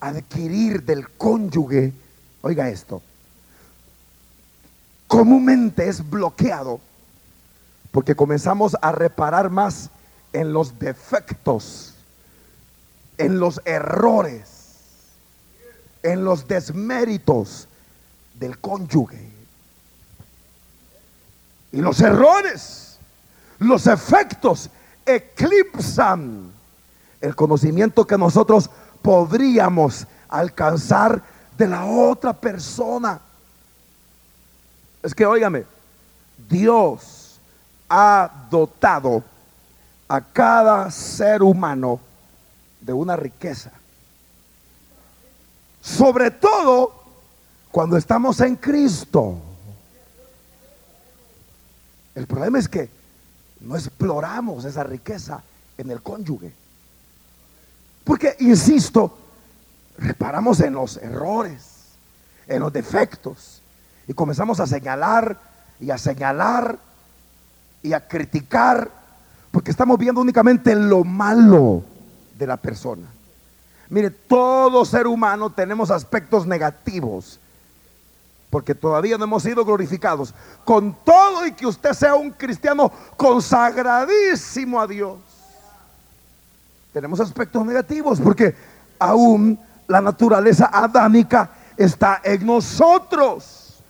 adquirir 0.00 0.82
del 0.84 1.08
cónyuge, 1.10 1.92
oiga 2.42 2.68
esto, 2.68 3.02
comúnmente 5.06 5.88
es 5.88 6.08
bloqueado 6.08 6.80
porque 7.90 8.14
comenzamos 8.14 8.76
a 8.80 8.92
reparar 8.92 9.50
más 9.50 9.90
en 10.32 10.52
los 10.52 10.78
defectos, 10.78 11.94
en 13.18 13.40
los 13.40 13.60
errores, 13.64 14.59
en 16.02 16.24
los 16.24 16.46
desméritos 16.46 17.68
del 18.34 18.58
cónyuge. 18.58 19.30
Y 21.72 21.80
los 21.80 22.00
errores, 22.00 22.98
los 23.58 23.86
efectos 23.86 24.70
eclipsan 25.06 26.50
el 27.20 27.36
conocimiento 27.36 28.06
que 28.06 28.18
nosotros 28.18 28.70
podríamos 29.02 30.06
alcanzar 30.28 31.22
de 31.56 31.68
la 31.68 31.84
otra 31.84 32.32
persona. 32.32 33.20
Es 35.02 35.14
que, 35.14 35.26
óigame, 35.26 35.64
Dios 36.48 37.38
ha 37.88 38.46
dotado 38.50 39.22
a 40.08 40.20
cada 40.20 40.90
ser 40.90 41.42
humano 41.42 42.00
de 42.80 42.92
una 42.92 43.16
riqueza. 43.16 43.70
Sobre 45.80 46.30
todo 46.30 47.00
cuando 47.70 47.96
estamos 47.96 48.40
en 48.40 48.56
Cristo. 48.56 49.38
El 52.14 52.26
problema 52.26 52.58
es 52.58 52.68
que 52.68 52.90
no 53.60 53.76
exploramos 53.76 54.64
esa 54.64 54.82
riqueza 54.84 55.42
en 55.78 55.90
el 55.90 56.02
cónyuge. 56.02 56.52
Porque, 58.04 58.36
insisto, 58.40 59.16
reparamos 59.98 60.60
en 60.60 60.74
los 60.74 60.96
errores, 60.96 61.94
en 62.46 62.60
los 62.60 62.72
defectos, 62.72 63.62
y 64.08 64.14
comenzamos 64.14 64.58
a 64.60 64.66
señalar 64.66 65.38
y 65.78 65.90
a 65.90 65.98
señalar 65.98 66.78
y 67.82 67.92
a 67.92 68.06
criticar, 68.06 68.90
porque 69.50 69.70
estamos 69.70 69.98
viendo 69.98 70.20
únicamente 70.20 70.74
lo 70.74 71.04
malo 71.04 71.84
de 72.36 72.46
la 72.46 72.56
persona. 72.56 73.06
Mire, 73.90 74.10
todo 74.10 74.84
ser 74.84 75.08
humano 75.08 75.50
tenemos 75.50 75.90
aspectos 75.90 76.46
negativos, 76.46 77.40
porque 78.48 78.72
todavía 78.74 79.18
no 79.18 79.24
hemos 79.24 79.42
sido 79.42 79.64
glorificados. 79.64 80.32
Con 80.64 80.94
todo 81.04 81.44
y 81.44 81.52
que 81.52 81.66
usted 81.66 81.92
sea 81.92 82.14
un 82.14 82.30
cristiano 82.30 82.92
consagradísimo 83.16 84.80
a 84.80 84.86
Dios, 84.86 85.18
tenemos 86.92 87.18
aspectos 87.18 87.66
negativos, 87.66 88.20
porque 88.20 88.54
aún 88.98 89.58
la 89.88 90.00
naturaleza 90.00 90.70
adámica 90.72 91.50
está 91.76 92.20
en 92.22 92.46
nosotros. 92.46 93.80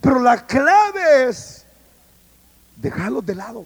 Pero 0.00 0.18
la 0.18 0.44
clave 0.44 1.28
es 1.28 1.64
dejarlos 2.76 3.24
de 3.24 3.34
lado 3.36 3.64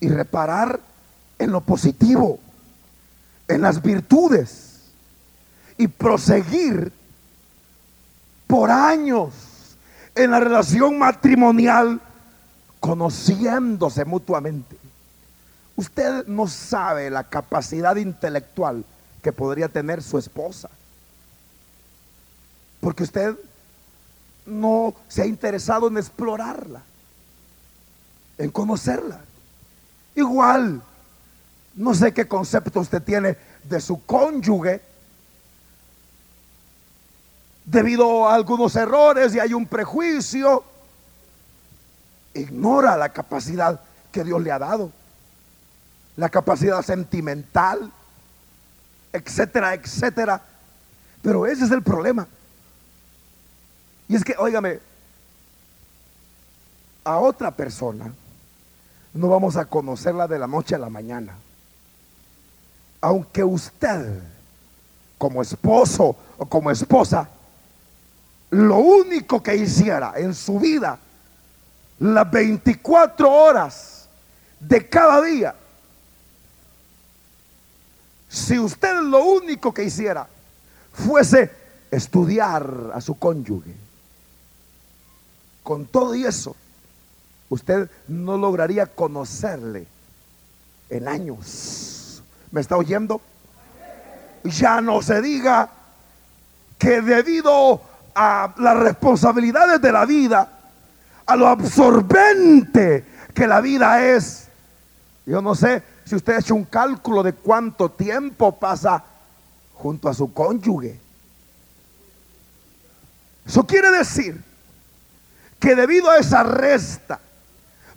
y 0.00 0.08
reparar 0.08 0.80
en 1.38 1.52
lo 1.52 1.60
positivo, 1.60 2.40
en 3.48 3.62
las 3.62 3.82
virtudes 3.82 4.80
y 5.78 5.88
proseguir 5.88 6.92
por 8.46 8.70
años 8.70 9.34
en 10.14 10.30
la 10.30 10.40
relación 10.40 10.98
matrimonial 10.98 12.00
conociéndose 12.80 14.04
mutuamente. 14.04 14.76
Usted 15.76 16.26
no 16.26 16.46
sabe 16.46 17.10
la 17.10 17.24
capacidad 17.24 17.96
intelectual 17.96 18.84
que 19.22 19.32
podría 19.32 19.68
tener 19.68 20.02
su 20.02 20.18
esposa. 20.18 20.70
Porque 22.80 23.02
usted 23.02 23.36
no 24.46 24.94
se 25.08 25.22
ha 25.22 25.26
interesado 25.26 25.88
en 25.88 25.98
explorarla, 25.98 26.82
en 28.38 28.50
conocerla. 28.50 29.20
Igual, 30.14 30.80
no 31.76 31.94
sé 31.94 32.12
qué 32.12 32.26
concepto 32.26 32.80
usted 32.80 33.02
tiene 33.02 33.36
de 33.64 33.80
su 33.80 34.04
cónyuge 34.04 34.82
debido 37.64 38.28
a 38.28 38.34
algunos 38.34 38.74
errores 38.76 39.34
y 39.34 39.40
hay 39.40 39.54
un 39.54 39.66
prejuicio. 39.66 40.64
Ignora 42.34 42.96
la 42.96 43.10
capacidad 43.10 43.80
que 44.12 44.24
Dios 44.24 44.42
le 44.42 44.52
ha 44.52 44.58
dado 44.58 44.90
la 46.16 46.30
capacidad 46.30 46.82
sentimental, 46.82 47.92
etcétera, 49.12 49.74
etcétera. 49.74 50.42
Pero 51.22 51.46
ese 51.46 51.64
es 51.64 51.70
el 51.70 51.82
problema. 51.82 52.26
Y 54.08 54.16
es 54.16 54.24
que, 54.24 54.34
óigame, 54.38 54.80
a 57.04 57.18
otra 57.18 57.50
persona 57.50 58.12
no 59.12 59.28
vamos 59.28 59.56
a 59.56 59.64
conocerla 59.66 60.26
de 60.26 60.38
la 60.38 60.46
noche 60.46 60.74
a 60.74 60.78
la 60.78 60.90
mañana. 60.90 61.34
Aunque 63.06 63.44
usted, 63.44 64.20
como 65.16 65.40
esposo 65.40 66.16
o 66.38 66.46
como 66.46 66.72
esposa, 66.72 67.28
lo 68.50 68.78
único 68.78 69.40
que 69.40 69.54
hiciera 69.54 70.14
en 70.16 70.34
su 70.34 70.58
vida, 70.58 70.98
las 72.00 72.28
24 72.28 73.30
horas 73.32 74.08
de 74.58 74.88
cada 74.88 75.22
día, 75.22 75.54
si 78.28 78.58
usted 78.58 79.00
lo 79.00 79.24
único 79.24 79.72
que 79.72 79.84
hiciera 79.84 80.26
fuese 80.92 81.52
estudiar 81.92 82.90
a 82.92 83.00
su 83.00 83.16
cónyuge, 83.16 83.72
con 85.62 85.86
todo 85.86 86.12
y 86.16 86.24
eso, 86.24 86.56
usted 87.50 87.88
no 88.08 88.36
lograría 88.36 88.84
conocerle 88.84 89.86
en 90.90 91.06
años. 91.06 91.95
¿Me 92.56 92.62
está 92.62 92.78
oyendo? 92.78 93.20
Ya 94.44 94.80
no 94.80 95.02
se 95.02 95.20
diga 95.20 95.68
que 96.78 97.02
debido 97.02 97.82
a 98.14 98.54
las 98.56 98.78
responsabilidades 98.78 99.78
de 99.82 99.92
la 99.92 100.06
vida, 100.06 100.50
a 101.26 101.36
lo 101.36 101.48
absorbente 101.48 103.04
que 103.34 103.46
la 103.46 103.60
vida 103.60 104.02
es, 104.02 104.48
yo 105.26 105.42
no 105.42 105.54
sé, 105.54 105.82
si 106.06 106.14
usted 106.14 106.32
ha 106.32 106.38
hecho 106.38 106.54
un 106.54 106.64
cálculo 106.64 107.22
de 107.22 107.34
cuánto 107.34 107.90
tiempo 107.90 108.58
pasa 108.58 109.04
junto 109.74 110.08
a 110.08 110.14
su 110.14 110.32
cónyuge. 110.32 110.98
Eso 113.44 113.66
quiere 113.66 113.90
decir 113.90 114.42
que 115.60 115.74
debido 115.74 116.08
a 116.08 116.16
esa 116.16 116.42
resta, 116.42 117.20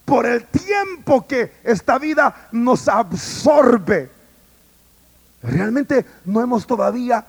por 0.04 0.26
el 0.26 0.43
tiempo 0.48 1.26
que 1.26 1.62
esta 1.63 1.98
vida 1.98 2.50
nos 2.52 2.89
absorbe, 2.89 4.18
realmente 5.41 6.06
no 6.25 6.41
hemos 6.41 6.65
todavía 6.67 7.25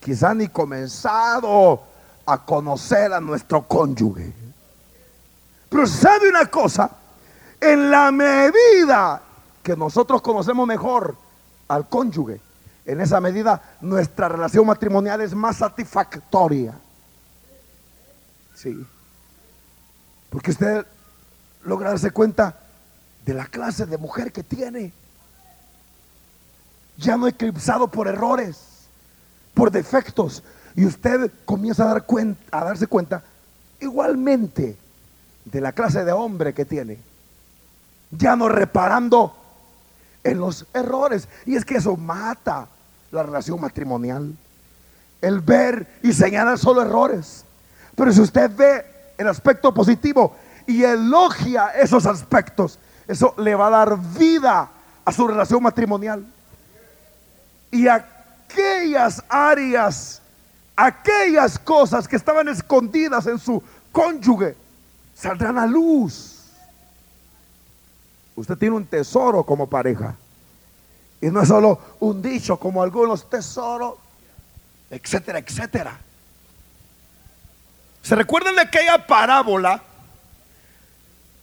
quizá 0.00 0.34
ni 0.34 0.48
comenzado 0.48 1.82
a 2.26 2.44
conocer 2.44 3.12
a 3.12 3.20
nuestro 3.20 3.66
cónyuge. 3.66 4.32
Pero 5.68 5.86
sabe 5.86 6.28
una 6.28 6.46
cosa, 6.46 6.90
en 7.60 7.90
la 7.90 8.10
medida 8.10 9.22
que 9.62 9.76
nosotros 9.76 10.22
conocemos 10.22 10.66
mejor 10.66 11.16
al 11.68 11.88
cónyuge, 11.88 12.40
en 12.86 13.00
esa 13.00 13.20
medida 13.20 13.76
nuestra 13.80 14.28
relación 14.28 14.66
matrimonial 14.66 15.20
es 15.20 15.34
más 15.34 15.56
satisfactoria. 15.58 16.74
Sí. 18.54 18.86
Porque 20.30 20.50
usted 20.50 20.86
logra 21.64 21.90
darse 21.90 22.10
cuenta 22.10 22.58
de 23.24 23.34
la 23.34 23.46
clase 23.46 23.86
de 23.86 23.98
mujer 23.98 24.32
que 24.32 24.42
tiene. 24.42 24.92
Ya 26.98 27.16
no 27.16 27.26
eclipsado 27.26 27.88
por 27.88 28.08
errores, 28.08 28.58
por 29.54 29.70
defectos. 29.70 30.42
Y 30.74 30.84
usted 30.84 31.30
comienza 31.44 31.84
a, 31.84 31.94
dar 31.94 32.04
cuenta, 32.04 32.58
a 32.58 32.64
darse 32.64 32.86
cuenta 32.86 33.22
igualmente 33.80 34.76
de 35.44 35.60
la 35.60 35.72
clase 35.72 36.04
de 36.04 36.12
hombre 36.12 36.52
que 36.52 36.64
tiene. 36.64 36.98
Ya 38.10 38.36
no 38.36 38.48
reparando 38.48 39.34
en 40.24 40.38
los 40.38 40.66
errores. 40.74 41.28
Y 41.46 41.56
es 41.56 41.64
que 41.64 41.76
eso 41.76 41.96
mata 41.96 42.68
la 43.10 43.22
relación 43.22 43.60
matrimonial. 43.60 44.34
El 45.20 45.40
ver 45.40 45.98
y 46.02 46.12
señalar 46.12 46.58
solo 46.58 46.82
errores. 46.82 47.44
Pero 47.94 48.12
si 48.12 48.20
usted 48.20 48.50
ve 48.54 48.84
el 49.16 49.28
aspecto 49.28 49.74
positivo 49.74 50.36
y 50.66 50.84
elogia 50.84 51.70
esos 51.70 52.06
aspectos, 52.06 52.78
eso 53.08 53.34
le 53.38 53.54
va 53.54 53.68
a 53.68 53.70
dar 53.70 53.98
vida 53.98 54.70
a 55.04 55.12
su 55.12 55.26
relación 55.26 55.62
matrimonial. 55.62 56.24
Y 57.70 57.86
aquellas 57.88 59.22
áreas 59.28 60.22
aquellas 60.78 61.58
cosas 61.58 62.06
que 62.06 62.14
estaban 62.14 62.46
escondidas 62.46 63.26
en 63.26 63.40
su 63.40 63.60
cónyuge 63.90 64.54
saldrán 65.12 65.58
a 65.58 65.66
luz. 65.66 66.44
Usted 68.36 68.56
tiene 68.56 68.76
un 68.76 68.86
tesoro 68.86 69.42
como 69.42 69.68
pareja. 69.68 70.14
Y 71.20 71.26
no 71.26 71.42
es 71.42 71.48
solo 71.48 71.80
un 71.98 72.22
dicho 72.22 72.56
como 72.58 72.80
algunos 72.80 73.28
tesoros, 73.28 73.94
etcétera, 74.88 75.40
etcétera. 75.40 75.98
¿Se 78.00 78.14
recuerdan 78.14 78.54
de 78.54 78.62
aquella 78.62 79.04
parábola 79.04 79.82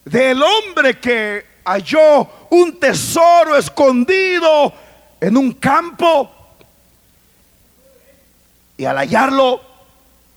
del 0.02 0.42
hombre 0.42 0.98
que 0.98 1.44
halló 1.66 2.26
un 2.48 2.80
tesoro 2.80 3.54
escondido 3.58 4.72
en 5.20 5.36
un 5.36 5.52
campo 5.52 6.30
y 8.76 8.84
al 8.84 8.96
hallarlo 8.98 9.60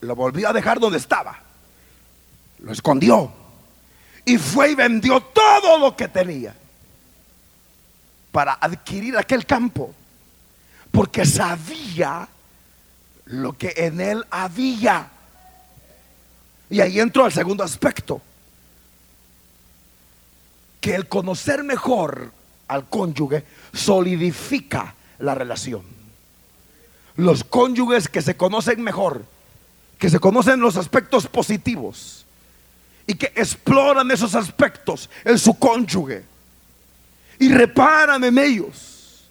lo 0.02 0.16
volvió 0.16 0.50
a 0.50 0.54
dejar 0.54 0.80
donde 0.80 0.98
estaba? 0.98 1.40
Lo 2.60 2.72
escondió 2.72 3.32
y 4.26 4.38
fue 4.38 4.72
y 4.72 4.76
vendió 4.76 5.22
todo 5.22 5.80
lo 5.80 5.96
que 5.96 6.08
tenía 6.08 6.56
para 8.32 8.54
adquirir 8.54 9.18
aquel 9.18 9.46
campo, 9.46 9.94
porque 10.92 11.26
sabía 11.26 12.28
lo 13.26 13.58
que 13.58 13.74
en 13.76 14.00
él 14.00 14.26
había. 14.30 15.10
Y 16.70 16.82
ahí 16.82 17.00
entró 17.00 17.26
el 17.26 17.32
segundo 17.32 17.64
aspecto, 17.64 18.22
que 20.80 20.94
el 20.94 21.08
conocer 21.08 21.64
mejor 21.64 22.32
al 22.70 22.88
cónyuge 22.88 23.44
solidifica 23.74 24.96
la 25.18 25.36
relación. 25.36 25.82
Los 27.16 27.44
cónyuges 27.44 28.08
que 28.08 28.22
se 28.22 28.38
conocen 28.38 28.82
mejor, 28.82 29.26
que 29.98 30.10
se 30.10 30.20
conocen 30.20 30.62
los 30.62 30.78
aspectos 30.78 31.28
positivos 31.28 32.26
y 33.06 33.16
que 33.16 33.26
exploran 33.36 34.10
esos 34.12 34.36
aspectos 34.36 35.10
en 35.26 35.38
su 35.38 35.58
cónyuge 35.60 36.24
y 37.40 37.50
reparan 37.50 38.24
en 38.24 38.38
ellos 38.38 39.26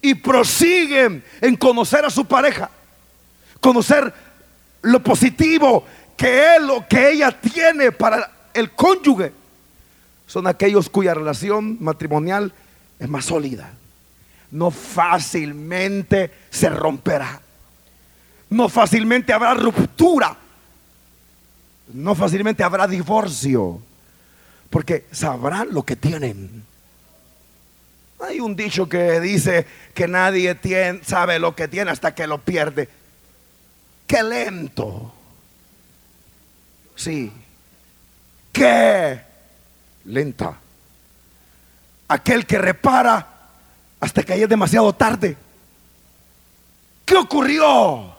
y 0.00 0.14
prosiguen 0.14 1.24
en 1.40 1.56
conocer 1.56 2.04
a 2.04 2.10
su 2.10 2.24
pareja, 2.24 2.70
conocer 3.60 4.12
lo 4.82 5.02
positivo 5.02 5.84
que 6.16 6.56
él 6.56 6.70
o 6.70 6.86
que 6.86 7.10
ella 7.10 7.32
tiene 7.40 7.90
para 7.90 8.30
el 8.52 8.70
cónyuge 8.72 9.32
son 10.26 10.46
aquellos 10.46 10.88
cuya 10.88 11.14
relación 11.14 11.78
matrimonial 11.80 12.52
es 13.02 13.08
más 13.08 13.24
sólida. 13.24 13.72
No 14.52 14.70
fácilmente 14.70 16.30
se 16.50 16.68
romperá. 16.68 17.40
No 18.48 18.68
fácilmente 18.68 19.32
habrá 19.32 19.54
ruptura. 19.54 20.36
No 21.92 22.14
fácilmente 22.14 22.62
habrá 22.62 22.86
divorcio. 22.86 23.82
Porque 24.70 25.06
sabrán 25.10 25.74
lo 25.74 25.82
que 25.82 25.96
tienen. 25.96 26.62
Hay 28.20 28.38
un 28.38 28.54
dicho 28.54 28.88
que 28.88 29.18
dice 29.20 29.66
que 29.92 30.06
nadie 30.06 30.56
sabe 31.02 31.40
lo 31.40 31.56
que 31.56 31.66
tiene 31.66 31.90
hasta 31.90 32.14
que 32.14 32.28
lo 32.28 32.38
pierde. 32.38 32.88
Qué 34.06 34.22
lento. 34.22 35.12
Sí. 36.94 37.32
Qué 38.52 39.20
lenta. 40.04 40.61
Aquel 42.08 42.46
que 42.46 42.58
repara 42.58 43.26
hasta 44.00 44.22
que 44.22 44.42
es 44.42 44.48
demasiado 44.48 44.92
tarde. 44.92 45.36
¿Qué 47.04 47.16
ocurrió? 47.16 48.14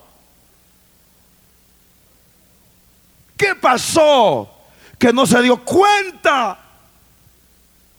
¿Qué 3.36 3.56
pasó? 3.56 4.50
Que 4.98 5.12
no 5.12 5.26
se 5.26 5.41
dio 5.41 5.63
cuenta 5.63 6.60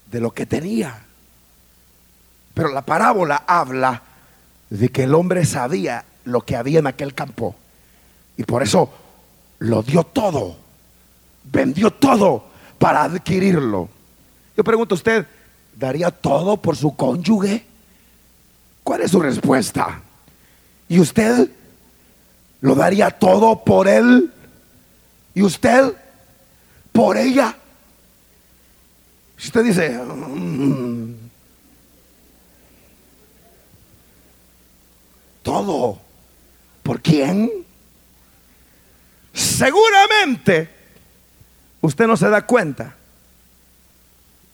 de 0.09 0.19
lo 0.19 0.31
que 0.31 0.45
tenía. 0.45 1.03
Pero 2.53 2.69
la 2.69 2.81
parábola 2.83 3.43
habla 3.45 4.01
de 4.69 4.89
que 4.89 5.03
el 5.03 5.13
hombre 5.13 5.45
sabía 5.45 6.05
lo 6.23 6.41
que 6.41 6.55
había 6.55 6.79
en 6.79 6.87
aquel 6.87 7.13
campo. 7.13 7.55
Y 8.37 8.43
por 8.43 8.63
eso 8.63 8.91
lo 9.59 9.83
dio 9.83 10.03
todo. 10.03 10.57
Vendió 11.43 11.91
todo 11.91 12.45
para 12.79 13.03
adquirirlo. 13.03 13.89
Yo 14.57 14.63
pregunto 14.63 14.95
a 14.95 14.97
usted, 14.97 15.27
¿daría 15.75 16.11
todo 16.11 16.57
por 16.57 16.75
su 16.75 16.95
cónyuge? 16.95 17.65
¿Cuál 18.83 19.01
es 19.01 19.11
su 19.11 19.19
respuesta? 19.19 20.01
¿Y 20.87 20.99
usted 20.99 21.49
lo 22.61 22.75
daría 22.75 23.11
todo 23.11 23.63
por 23.63 23.87
él? 23.87 24.31
¿Y 25.33 25.41
usted 25.41 25.93
por 26.91 27.17
ella? 27.17 27.55
Si 29.37 29.47
usted 29.47 29.63
dice, 29.63 29.89
mm, 29.89 31.13
todo. 35.43 35.99
¿Por 36.83 37.01
quién? 37.01 37.51
Seguramente 39.33 40.69
usted 41.81 42.07
no 42.07 42.15
se 42.15 42.29
da 42.29 42.45
cuenta 42.45 42.95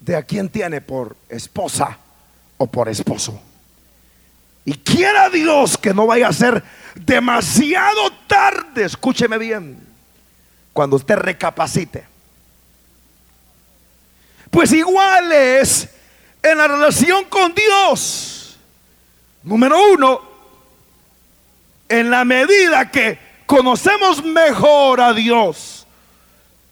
de 0.02 0.16
a 0.16 0.24
quién 0.24 0.50
tiene 0.50 0.82
por 0.82 1.16
esposa 1.30 1.98
o 2.58 2.68
por 2.68 2.90
esposo. 2.90 3.40
Y 4.66 4.74
quiera 4.74 5.30
Dios 5.30 5.78
que 5.78 5.94
no 5.94 6.06
vaya 6.06 6.28
a 6.28 6.34
ser 6.34 6.64
demasiado 6.96 8.12
tarde, 8.28 8.84
escúcheme 8.84 9.38
bien, 9.38 9.88
cuando 10.74 10.98
usted 10.98 11.16
recapacite. 11.16 12.06
Pues 14.50 14.74
igual 14.74 15.32
es 15.32 15.90
en 16.44 16.58
la 16.58 16.68
relación 16.68 17.26
con 17.26 17.54
Dios. 17.54 18.58
Número 19.44 19.78
uno, 19.94 20.22
en 21.88 22.10
la 22.10 22.26
medida 22.26 22.92
que 22.92 23.18
conocemos 23.46 24.24
mejor 24.24 25.00
a 25.00 25.14
Dios, 25.14 25.88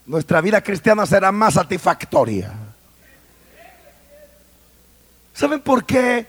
nuestra 0.06 0.42
vida 0.42 0.62
cristiana 0.62 1.06
será 1.06 1.32
más 1.32 1.54
satisfactoria. 1.56 2.52
¿Saben 5.40 5.62
por 5.62 5.86
qué 5.86 6.28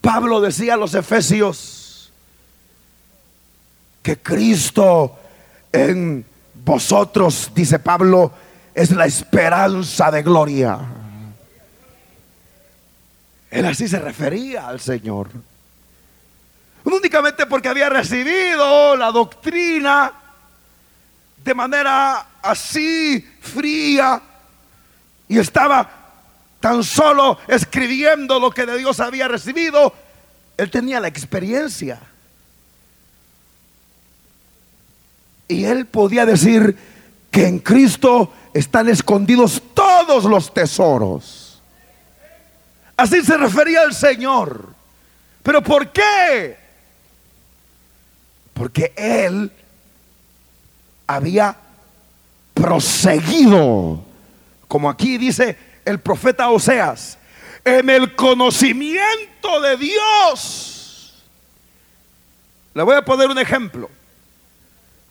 Pablo 0.00 0.40
decía 0.40 0.74
a 0.74 0.76
los 0.76 0.94
efesios 0.94 2.10
que 4.02 4.18
Cristo 4.18 5.16
en 5.70 6.26
vosotros, 6.52 7.52
dice 7.54 7.78
Pablo, 7.78 8.32
es 8.74 8.90
la 8.90 9.06
esperanza 9.06 10.10
de 10.10 10.24
gloria? 10.24 10.80
Él 13.48 13.64
así 13.66 13.86
se 13.86 14.00
refería 14.00 14.66
al 14.66 14.80
Señor 14.80 15.28
únicamente 16.82 17.46
porque 17.46 17.68
había 17.68 17.90
recibido 17.90 18.96
la 18.96 19.12
doctrina 19.12 20.12
de 21.44 21.54
manera 21.54 22.26
así 22.42 23.24
fría 23.40 24.20
y 25.28 25.38
estaba 25.38 25.99
tan 26.60 26.84
solo 26.84 27.38
escribiendo 27.48 28.38
lo 28.38 28.50
que 28.50 28.66
de 28.66 28.78
Dios 28.78 29.00
había 29.00 29.26
recibido, 29.28 29.92
él 30.56 30.70
tenía 30.70 31.00
la 31.00 31.08
experiencia. 31.08 32.00
Y 35.48 35.64
él 35.64 35.86
podía 35.86 36.26
decir 36.26 36.76
que 37.30 37.46
en 37.46 37.58
Cristo 37.58 38.32
están 38.54 38.88
escondidos 38.88 39.62
todos 39.74 40.24
los 40.24 40.52
tesoros. 40.52 41.60
Así 42.96 43.22
se 43.22 43.36
refería 43.36 43.82
el 43.82 43.94
Señor. 43.94 44.74
Pero 45.42 45.62
¿por 45.62 45.90
qué? 45.90 46.58
Porque 48.52 48.92
él 48.94 49.50
había 51.06 51.56
proseguido, 52.52 54.04
como 54.70 54.88
aquí 54.88 55.18
dice 55.18 55.58
el 55.84 55.98
profeta 55.98 56.48
Oseas, 56.48 57.18
en 57.64 57.90
el 57.90 58.14
conocimiento 58.14 59.60
de 59.60 59.76
Dios. 59.76 61.24
Le 62.72 62.84
voy 62.84 62.94
a 62.94 63.02
poner 63.04 63.28
un 63.28 63.38
ejemplo. 63.40 63.90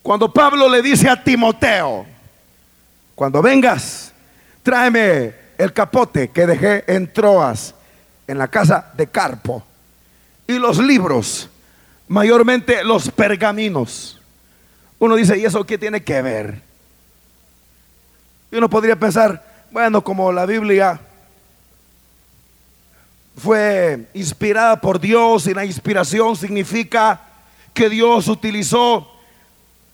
Cuando 0.00 0.32
Pablo 0.32 0.66
le 0.66 0.80
dice 0.80 1.10
a 1.10 1.22
Timoteo, 1.22 2.06
cuando 3.14 3.42
vengas, 3.42 4.14
tráeme 4.62 5.34
el 5.58 5.74
capote 5.74 6.30
que 6.30 6.46
dejé 6.46 6.84
en 6.86 7.12
Troas, 7.12 7.74
en 8.26 8.38
la 8.38 8.48
casa 8.48 8.90
de 8.96 9.08
Carpo, 9.08 9.62
y 10.46 10.54
los 10.58 10.78
libros 10.78 11.50
mayormente 12.08 12.82
los 12.82 13.10
pergaminos. 13.10 14.18
Uno 14.98 15.16
dice, 15.16 15.36
¿y 15.36 15.44
eso 15.44 15.66
qué 15.66 15.76
tiene 15.76 16.02
que 16.02 16.22
ver? 16.22 16.62
Y 18.50 18.56
uno 18.56 18.70
podría 18.70 18.96
pensar, 18.96 19.49
bueno, 19.70 20.02
como 20.02 20.32
la 20.32 20.46
Biblia 20.46 21.00
fue 23.36 24.06
inspirada 24.14 24.80
por 24.80 25.00
Dios 25.00 25.46
y 25.46 25.54
la 25.54 25.64
inspiración 25.64 26.36
significa 26.36 27.20
que 27.72 27.88
Dios 27.88 28.26
utilizó 28.28 29.08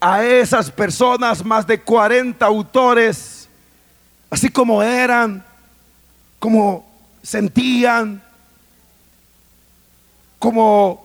a 0.00 0.24
esas 0.24 0.70
personas, 0.70 1.44
más 1.44 1.66
de 1.66 1.80
40 1.80 2.44
autores, 2.44 3.48
así 4.30 4.48
como 4.48 4.82
eran, 4.82 5.44
como 6.38 6.86
sentían, 7.22 8.22
como 10.38 11.04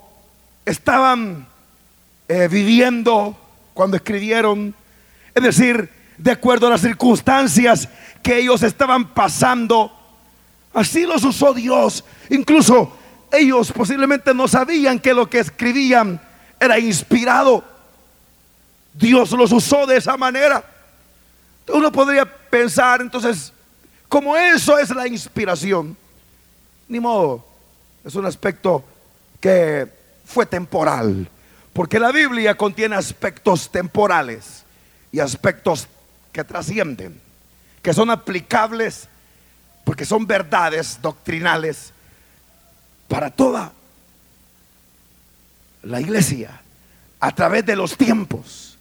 estaban 0.66 1.46
eh, 2.28 2.48
viviendo 2.50 3.38
cuando 3.74 3.98
escribieron, 3.98 4.74
es 5.36 5.44
decir, 5.44 6.01
de 6.22 6.32
acuerdo 6.32 6.68
a 6.68 6.72
las 6.72 6.82
circunstancias 6.82 7.90
que 8.22 8.38
ellos 8.38 8.62
estaban 8.62 9.10
pasando. 9.10 9.92
Así 10.72 11.06
los 11.06 11.24
usó 11.24 11.52
Dios. 11.54 12.04
Incluso 12.30 12.96
ellos 13.32 13.72
posiblemente 13.72 14.32
no 14.34 14.48
sabían 14.48 15.00
que 15.00 15.16
lo 15.16 15.28
que 15.28 15.40
escribían 15.40 16.22
era 16.60 16.78
inspirado. 16.78 17.64
Dios 18.94 19.32
los 19.32 19.52
usó 19.52 19.88
de 19.88 19.98
esa 19.98 20.16
manera. 20.16 20.64
Uno 21.68 21.92
podría 21.92 22.26
pensar 22.26 23.02
entonces, 23.02 23.52
como 24.08 24.38
eso 24.38 24.78
es 24.78 24.92
la 24.92 25.08
inspiración, 25.08 25.98
ni 26.88 27.00
modo, 27.00 27.44
es 28.04 28.14
un 28.14 28.28
aspecto 28.28 28.84
que 29.40 29.88
fue 30.26 30.46
temporal, 30.46 31.28
porque 31.74 32.00
la 32.00 32.12
Biblia 32.12 32.56
contiene 32.56 32.96
aspectos 32.96 33.72
temporales 33.72 34.66
y 35.12 35.20
aspectos 35.20 35.88
que 36.32 36.44
trascienden, 36.44 37.20
que 37.82 37.94
son 37.94 38.10
aplicables, 38.10 39.08
porque 39.84 40.06
son 40.06 40.26
verdades 40.26 41.00
doctrinales 41.02 41.94
para 43.08 43.30
toda 43.30 43.74
la 45.84 46.00
iglesia 46.00 46.62
a 47.20 47.32
través 47.34 47.66
de 47.66 47.76
los 47.76 47.98
tiempos. 47.98 48.78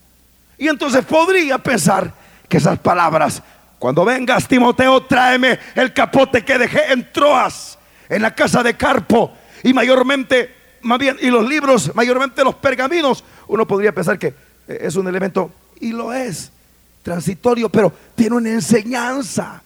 Y 0.59 0.69
entonces 0.69 1.05
podría 1.05 1.59
pensar 1.59 2.13
que 2.49 2.59
esas 2.59 2.79
palabras, 2.79 3.43
cuando 3.79 4.05
vengas 4.05 4.47
Timoteo, 4.47 5.05
tráeme 5.05 5.59
el 5.75 5.93
capote 5.93 6.45
que 6.45 6.59
dejé 6.59 6.93
en 6.93 7.11
Troas, 7.13 7.79
en 8.09 8.23
la 8.23 8.35
casa 8.35 8.63
de 8.63 8.77
Carpo, 8.77 9.33
y 9.63 9.73
mayormente, 9.73 10.55
más 10.83 10.99
bien, 10.99 11.17
y 11.21 11.31
los 11.31 11.49
libros, 11.49 11.95
mayormente 11.95 12.45
los 12.45 12.55
pergaminos, 12.57 13.25
uno 13.47 13.67
podría 13.67 13.93
pensar 13.93 14.19
que 14.19 14.29
eh, 14.69 14.79
es 14.83 14.97
un 14.97 15.09
elemento, 15.09 15.53
y 15.81 15.93
lo 15.93 16.13
es, 16.13 16.51
transitorio, 17.03 17.69
pero 17.69 17.93
tiene 18.15 18.37
una 18.37 18.51
enseñanza 18.51 19.63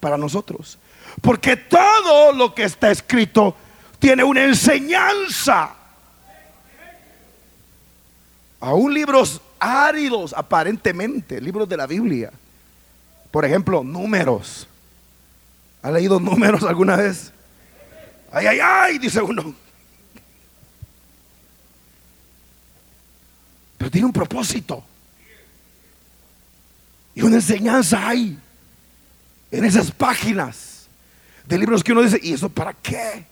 para 0.00 0.16
nosotros. 0.16 0.78
Porque 1.20 1.56
todo 1.56 2.32
lo 2.32 2.54
que 2.54 2.64
está 2.64 2.90
escrito 2.90 3.54
tiene 3.98 4.24
una 4.24 4.44
enseñanza. 4.44 5.74
Aún 8.60 8.94
libros 8.94 9.40
áridos, 9.58 10.34
aparentemente, 10.36 11.40
libros 11.40 11.68
de 11.68 11.76
la 11.76 11.86
Biblia. 11.86 12.30
Por 13.30 13.44
ejemplo, 13.44 13.82
números. 13.82 14.66
¿Ha 15.82 15.90
leído 15.90 16.18
números 16.18 16.62
alguna 16.64 16.96
vez? 16.96 17.32
Ay, 18.32 18.46
ay, 18.46 18.58
ay, 18.62 18.98
dice 18.98 19.20
uno. 19.20 19.54
Pero 23.76 23.90
tiene 23.90 24.06
un 24.06 24.12
propósito. 24.12 24.82
Y 27.14 27.22
una 27.22 27.36
enseñanza 27.36 28.08
hay 28.08 28.38
en 29.50 29.64
esas 29.64 29.90
páginas 29.90 30.86
de 31.46 31.58
libros 31.58 31.84
que 31.84 31.92
uno 31.92 32.02
dice, 32.02 32.18
¿y 32.22 32.32
eso 32.32 32.48
para 32.48 32.72
qué? 32.72 33.24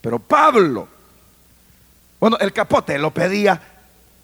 Pero 0.00 0.18
Pablo, 0.18 0.88
bueno, 2.18 2.38
el 2.38 2.52
capote 2.52 2.98
lo 2.98 3.12
pedía 3.12 3.60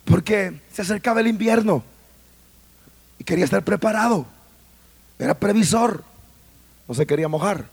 porque 0.05 0.61
se 0.73 0.83
acercaba 0.83 1.21
el 1.21 1.27
invierno 1.27 1.85
y 3.19 3.25
quería 3.25 3.45
estar 3.45 3.63
preparado. 3.63 4.27
Era 5.19 5.35
previsor, 5.35 6.03
no 6.89 6.95
se 6.95 7.07
quería 7.07 7.29
mojar. 7.29 7.67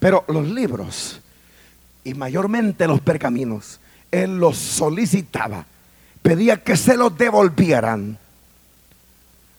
Pero 0.00 0.24
los 0.28 0.46
libros, 0.48 1.20
y 2.04 2.14
mayormente 2.14 2.86
los 2.86 3.00
pergaminos, 3.00 3.80
él 4.10 4.38
los 4.38 4.58
solicitaba, 4.58 5.66
pedía 6.22 6.62
que 6.62 6.76
se 6.76 6.96
los 6.96 7.16
devolvieran 7.16 8.18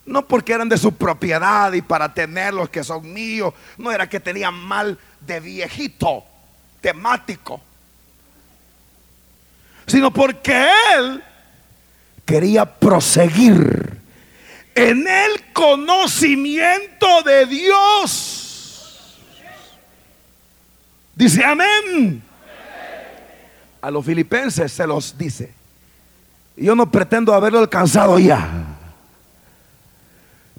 no 0.06 0.28
porque 0.28 0.54
eran 0.54 0.70
de 0.70 0.78
su 0.78 0.94
propiedad 0.94 1.74
y 1.74 1.82
para 1.82 2.14
tenerlos 2.14 2.70
que 2.70 2.84
son 2.84 3.12
míos. 3.12 3.54
No 3.78 3.92
era 3.92 4.08
que 4.08 4.20
tenían 4.20 4.54
mal 4.54 5.00
de 5.22 5.40
viejito, 5.40 6.24
temático. 6.80 7.60
Sino 9.88 10.12
porque 10.12 10.70
él 10.96 11.24
quería 12.24 12.66
proseguir 12.66 14.00
en 14.76 15.08
el 15.08 15.54
conocimiento 15.54 17.24
de 17.24 17.46
Dios. 17.48 19.22
Dice 21.16 21.44
amén. 21.44 22.22
A 23.86 23.92
los 23.92 24.04
filipenses 24.04 24.72
se 24.72 24.88
los 24.88 25.16
dice. 25.16 25.54
Yo 26.58 26.76
no 26.76 26.90
pretendo 26.90 27.36
haberlo 27.36 27.60
alcanzado 27.60 28.18
ya. 28.18 28.50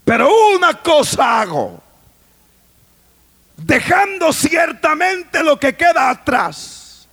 Pero 0.05 0.29
una 0.55 0.75
cosa 0.75 1.41
hago, 1.41 1.83
dejando 3.57 4.33
ciertamente 4.33 5.43
lo 5.43 5.59
que 5.59 5.75
queda 5.75 6.09
atrás 6.09 7.09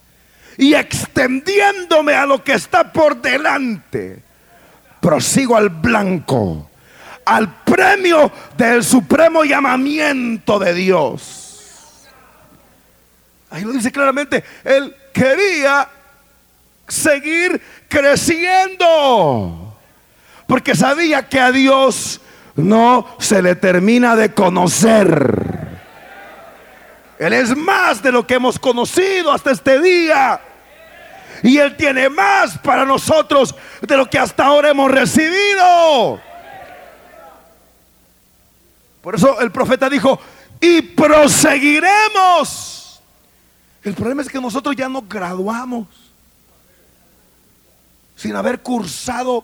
y 0.56 0.76
extendiéndome 0.76 2.14
a 2.14 2.28
lo 2.28 2.44
que 2.44 2.54
está 2.54 2.94
por 2.94 3.20
delante, 3.20 4.22
prosigo 5.02 5.58
al 5.58 5.70
blanco, 5.70 6.70
al 7.26 7.64
premio 7.64 8.32
del 8.56 8.84
supremo 8.84 9.44
llamamiento 9.44 10.60
de 10.60 10.76
Dios. 10.76 12.08
Ahí 13.50 13.64
lo 13.64 13.72
dice 13.72 13.92
claramente, 13.92 14.44
él 14.64 14.96
quería 15.12 15.90
seguir 16.88 17.62
creciendo, 17.90 19.76
porque 20.48 20.76
sabía 20.76 21.28
que 21.28 21.40
a 21.40 21.52
Dios 21.52 22.22
no 22.56 23.08
se 23.20 23.42
le 23.42 23.56
termina 23.56 24.16
de 24.16 24.34
conocer. 24.34 25.64
Él 27.20 27.34
es 27.34 27.56
más 27.56 28.02
de 28.04 28.12
lo 28.12 28.28
que 28.28 28.34
hemos 28.36 28.60
conocido 28.60 29.32
hasta 29.32 29.52
este 29.52 29.82
día. 29.82 30.42
Y 31.42 31.58
Él 31.58 31.76
tiene 31.76 32.10
más 32.10 32.58
para 32.58 32.86
nosotros 32.86 33.56
de 33.82 33.98
lo 33.98 34.10
que 34.10 34.20
hasta 34.20 34.46
ahora 34.46 34.70
hemos 34.70 34.92
recibido. 34.92 36.22
Por 39.02 39.16
eso 39.16 39.42
el 39.42 39.52
profeta 39.52 39.90
dijo, 39.90 40.20
y 40.62 40.82
proseguiremos. 40.82 43.02
El 43.84 43.94
problema 43.94 44.22
es 44.22 44.30
que 44.30 44.40
nosotros 44.40 44.74
ya 44.76 44.88
nos 44.88 45.10
graduamos 45.10 46.03
sin 48.24 48.38
haber 48.38 48.62
cursado 48.62 49.44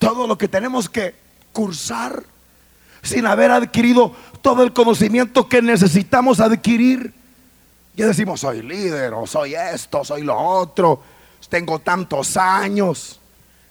todo 0.00 0.26
lo 0.26 0.36
que 0.36 0.48
tenemos 0.48 0.88
que 0.88 1.14
cursar 1.52 2.24
sin 3.00 3.26
haber 3.26 3.52
adquirido 3.52 4.12
todo 4.40 4.64
el 4.64 4.72
conocimiento 4.72 5.48
que 5.48 5.62
necesitamos 5.62 6.40
adquirir. 6.40 7.14
Ya 7.94 8.08
decimos, 8.08 8.40
soy 8.40 8.62
líder, 8.62 9.14
o 9.14 9.24
soy 9.24 9.54
esto, 9.54 10.04
soy 10.04 10.22
lo 10.22 10.36
otro, 10.36 11.00
tengo 11.48 11.78
tantos 11.78 12.36
años, 12.36 13.20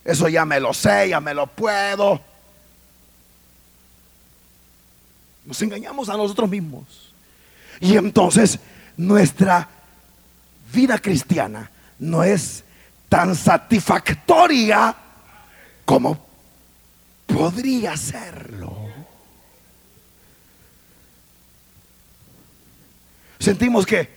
eso 0.06 0.30
ya 0.30 0.46
me 0.46 0.62
lo 0.62 0.74
sé, 0.74 1.10
ya 1.10 1.20
me 1.20 1.34
lo 1.34 1.48
puedo. 1.48 2.22
Nos 5.44 5.62
engañamos 5.62 6.08
a 6.08 6.16
nosotros 6.16 6.50
mismos. 6.50 7.14
Y 7.82 7.98
entonces 7.98 8.60
nuestra 8.96 9.68
vida 10.72 11.00
cristiana 11.00 11.70
no 12.00 12.24
es 12.24 12.64
tan 13.12 13.36
satisfactoria 13.36 14.96
como 15.84 16.18
podría 17.28 17.98
serlo. 17.98 18.88
Sentimos 23.38 23.86
que 23.86 24.10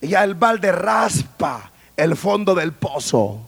ya 0.00 0.24
el 0.24 0.34
balde 0.34 0.72
raspa 0.72 1.70
el 1.96 2.16
fondo 2.16 2.56
del 2.56 2.72
pozo 2.72 3.38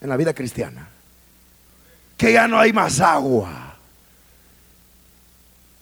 en 0.00 0.08
la 0.08 0.16
vida 0.16 0.34
cristiana. 0.34 0.88
Que 2.16 2.32
ya 2.32 2.48
no 2.48 2.58
hay 2.58 2.72
más 2.72 2.98
agua. 2.98 3.76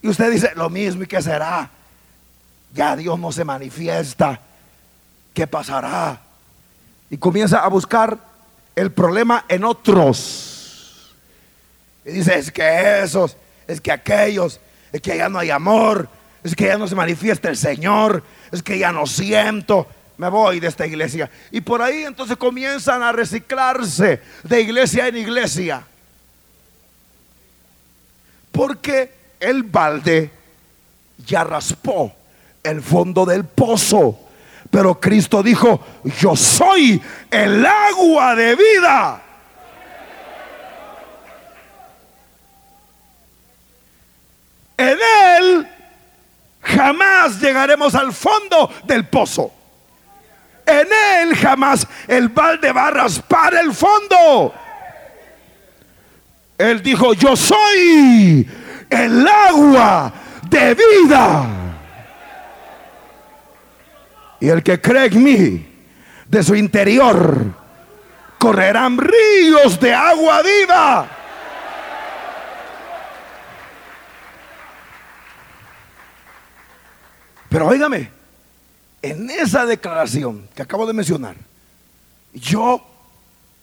Y 0.03 0.09
usted 0.09 0.31
dice 0.31 0.51
lo 0.55 0.69
mismo 0.69 1.01
y 1.01 1.07
qué 1.07 1.23
será. 1.23 1.71
Ya 2.71 2.95
Dios 2.95 3.17
no 3.17 3.31
se 3.31 3.43
manifiesta. 3.43 4.39
¿Qué 5.33 5.47
pasará? 5.47 6.32
Y 7.13 7.17
comienza 7.19 7.59
a 7.59 7.67
buscar 7.67 8.17
el 8.75 8.91
problema 8.91 9.45
en 9.47 9.65
otros. 9.65 11.13
Y 12.03 12.09
dice, 12.09 12.39
es 12.39 12.51
que 12.51 13.03
esos, 13.03 13.37
es 13.67 13.79
que 13.79 13.91
aquellos, 13.91 14.59
es 14.91 14.99
que 14.99 15.11
allá 15.11 15.29
no 15.29 15.37
hay 15.37 15.51
amor, 15.51 16.09
es 16.43 16.55
que 16.55 16.65
ya 16.65 16.75
no 16.75 16.87
se 16.87 16.95
manifiesta 16.95 17.49
el 17.49 17.55
Señor, 17.55 18.23
es 18.51 18.63
que 18.63 18.79
ya 18.79 18.91
no 18.91 19.05
siento, 19.05 19.85
me 20.17 20.27
voy 20.27 20.59
de 20.59 20.69
esta 20.69 20.87
iglesia. 20.87 21.29
Y 21.51 21.61
por 21.61 21.83
ahí 21.83 22.01
entonces 22.01 22.35
comienzan 22.35 23.03
a 23.03 23.11
reciclarse 23.11 24.19
de 24.41 24.61
iglesia 24.61 25.07
en 25.07 25.17
iglesia. 25.17 25.85
Porque 28.51 29.11
el 29.39 29.61
balde 29.61 30.31
ya 31.27 31.43
raspó 31.43 32.11
el 32.63 32.81
fondo 32.81 33.23
del 33.23 33.43
pozo. 33.45 34.22
Pero 34.73 34.99
Cristo 34.99 35.43
dijo, 35.43 35.79
yo 36.19 36.35
soy 36.35 36.99
el 37.29 37.63
agua 37.63 38.33
de 38.33 38.55
vida. 38.55 39.21
En 44.75 44.97
Él 45.37 45.67
jamás 46.59 47.39
llegaremos 47.39 47.93
al 47.93 48.13
fondo 48.13 48.71
del 48.85 49.05
pozo. 49.05 49.53
En 50.65 50.87
Él 51.19 51.35
jamás 51.35 51.85
el 52.07 52.29
balde 52.29 52.71
va 52.71 52.87
a 52.87 52.91
raspar 52.91 53.53
el 53.53 53.75
fondo. 53.75 54.55
Él 56.57 56.81
dijo, 56.81 57.13
yo 57.13 57.35
soy 57.35 58.49
el 58.89 59.27
agua 59.27 60.11
de 60.49 60.73
vida. 60.73 61.62
Y 64.43 64.49
el 64.49 64.61
que 64.61 64.81
cree 64.81 65.05
en 65.05 65.23
mí, 65.23 65.65
de 66.27 66.43
su 66.43 66.53
interior, 66.53 67.45
correrán 68.37 68.97
ríos 68.97 69.79
de 69.79 69.93
agua 69.93 70.41
viva. 70.41 71.07
Pero 77.47 77.67
óigame, 77.67 78.11
en 79.01 79.29
esa 79.29 79.65
declaración 79.65 80.49
que 80.53 80.61
acabo 80.61 80.85
de 80.85 80.91
mencionar, 80.91 81.37
yo 82.33 82.85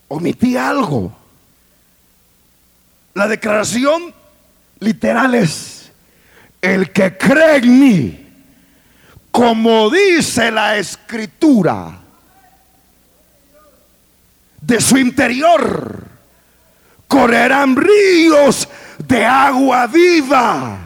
omití 0.07 0.57
algo. 0.57 1.15
La 3.13 3.27
declaración 3.27 4.15
literal 4.79 5.35
es, 5.35 5.91
el 6.59 6.91
que 6.91 7.15
cree 7.19 7.57
en 7.57 7.79
mí, 7.79 8.30
como 9.41 9.89
dice 9.89 10.51
la 10.51 10.77
escritura, 10.77 11.97
de 14.61 14.79
su 14.79 14.99
interior 14.99 16.05
correrán 17.07 17.75
ríos 17.75 18.69
de 18.99 19.25
agua 19.25 19.87
viva. 19.87 20.77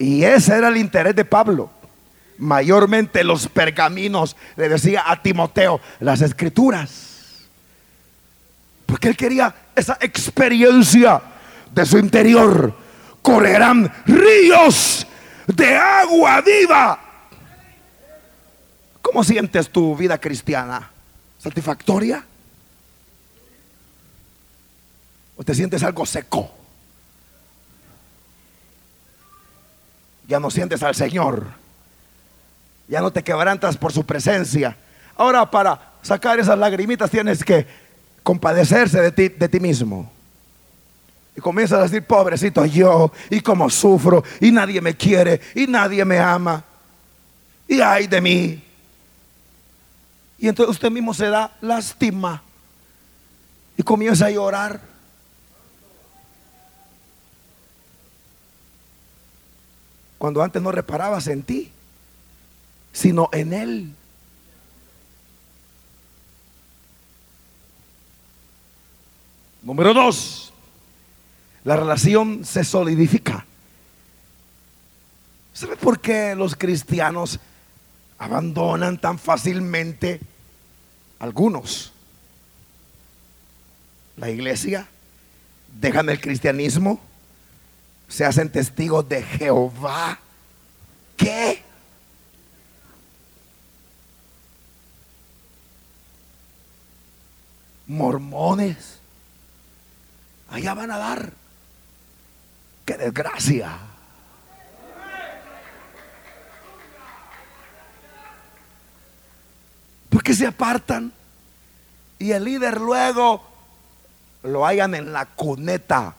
Y 0.00 0.24
ese 0.24 0.56
era 0.56 0.66
el 0.66 0.78
interés 0.78 1.14
de 1.14 1.24
Pablo. 1.24 1.70
Mayormente 2.38 3.22
los 3.22 3.46
pergaminos, 3.46 4.36
le 4.56 4.68
decía 4.68 5.04
a 5.06 5.22
Timoteo, 5.22 5.80
las 6.00 6.22
escrituras. 6.22 7.46
Porque 8.84 9.10
él 9.10 9.16
quería 9.16 9.54
esa 9.76 9.96
experiencia 10.00 11.22
de 11.72 11.86
su 11.86 11.98
interior. 11.98 12.74
Correrán 13.22 13.92
ríos 14.06 15.06
de 15.46 15.76
agua 15.76 16.40
viva. 16.40 17.00
¿Cómo 19.02 19.22
sientes 19.22 19.70
tu 19.70 19.96
vida 19.96 20.18
cristiana? 20.18 20.90
¿Satisfactoria? 21.38 22.24
¿O 25.36 25.44
te 25.44 25.54
sientes 25.54 25.82
algo 25.82 26.04
seco? 26.04 26.50
Ya 30.26 30.40
no 30.40 30.50
sientes 30.50 30.82
al 30.82 30.94
Señor. 30.94 31.46
Ya 32.88 33.00
no 33.00 33.12
te 33.12 33.22
quebrantas 33.22 33.76
por 33.76 33.92
su 33.92 34.04
presencia. 34.04 34.76
Ahora 35.16 35.50
para 35.50 35.92
sacar 36.02 36.38
esas 36.40 36.58
lagrimitas 36.58 37.10
tienes 37.10 37.44
que 37.44 37.66
compadecerse 38.22 39.00
de 39.00 39.12
ti, 39.12 39.28
de 39.28 39.48
ti 39.48 39.60
mismo. 39.60 40.15
Y 41.36 41.40
comienzas 41.40 41.80
a 41.80 41.82
decir, 41.82 42.02
pobrecito 42.04 42.64
yo, 42.64 43.12
y 43.30 43.40
cómo 43.40 43.68
sufro, 43.68 44.24
y 44.40 44.50
nadie 44.50 44.80
me 44.80 44.96
quiere, 44.96 45.40
y 45.54 45.66
nadie 45.66 46.04
me 46.04 46.18
ama, 46.18 46.64
y 47.68 47.80
ay 47.80 48.06
de 48.06 48.20
mí. 48.20 48.62
Y 50.38 50.48
entonces 50.48 50.74
usted 50.74 50.90
mismo 50.90 51.12
se 51.14 51.28
da 51.28 51.56
lástima 51.60 52.42
y 53.76 53.82
comienza 53.82 54.26
a 54.26 54.30
llorar. 54.30 54.80
Cuando 60.18 60.42
antes 60.42 60.60
no 60.62 60.72
reparabas 60.72 61.26
en 61.26 61.42
ti, 61.42 61.70
sino 62.92 63.28
en 63.32 63.52
Él. 63.52 63.94
Número 69.62 69.92
dos, 69.92 70.45
la 71.66 71.74
relación 71.74 72.44
se 72.44 72.62
solidifica. 72.62 73.44
¿Sabe 75.52 75.74
por 75.76 75.98
qué 75.98 76.36
los 76.36 76.54
cristianos 76.54 77.40
abandonan 78.18 79.00
tan 79.00 79.18
fácilmente 79.18 80.20
algunos 81.18 81.92
la 84.16 84.30
iglesia? 84.30 84.86
Dejan 85.80 86.08
el 86.08 86.20
cristianismo, 86.20 87.00
se 88.06 88.24
hacen 88.24 88.48
testigos 88.52 89.08
de 89.08 89.24
Jehová. 89.24 90.20
¿Qué? 91.16 91.64
Mormones. 97.88 99.00
Allá 100.48 100.72
van 100.72 100.92
a 100.92 100.98
dar. 100.98 101.45
¡Qué 102.86 102.96
desgracia! 102.96 103.76
Porque 110.08 110.32
se 110.32 110.46
apartan 110.46 111.12
y 112.18 112.30
el 112.30 112.44
líder 112.44 112.80
luego 112.80 113.42
lo 114.44 114.64
hayan 114.64 114.94
en 114.94 115.12
la 115.12 115.26
cuneta, 115.26 116.14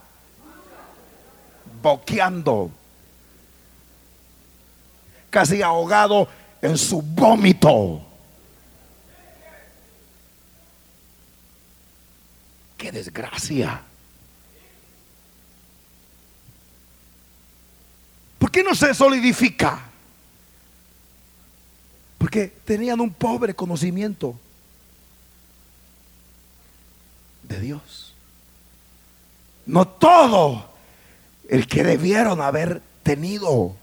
boqueando, 1.82 2.70
casi 5.30 5.62
ahogado 5.62 6.28
en 6.62 6.78
su 6.78 7.02
vómito. 7.02 8.02
¡Qué 12.78 12.92
desgracia! 12.92 13.84
Qué 18.58 18.64
no 18.64 18.74
se 18.74 18.92
solidifica? 18.96 19.80
Porque 22.18 22.48
tenían 22.66 23.00
un 23.00 23.14
pobre 23.14 23.54
conocimiento 23.54 24.34
de 27.44 27.60
Dios. 27.60 28.16
No 29.68 29.88
todo 29.88 30.72
el 31.48 31.68
que 31.68 31.84
debieron 31.84 32.42
haber 32.42 32.82
tenido. 33.04 33.76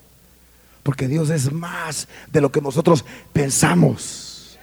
Porque 0.82 1.06
Dios 1.06 1.30
es 1.30 1.52
más 1.52 2.08
de 2.32 2.40
lo 2.40 2.50
que 2.50 2.60
nosotros 2.60 3.04
pensamos. 3.32 4.58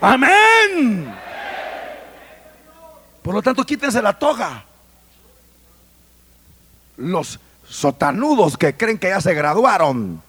Amén. 0.00 1.14
Por 3.20 3.34
lo 3.34 3.42
tanto, 3.42 3.66
quítense 3.66 4.00
la 4.00 4.18
toga. 4.18 4.64
Los 6.96 7.38
sotanudos 7.72 8.58
que 8.58 8.76
creen 8.76 8.98
que 8.98 9.08
ya 9.08 9.20
se 9.20 9.32
graduaron. 9.32 10.22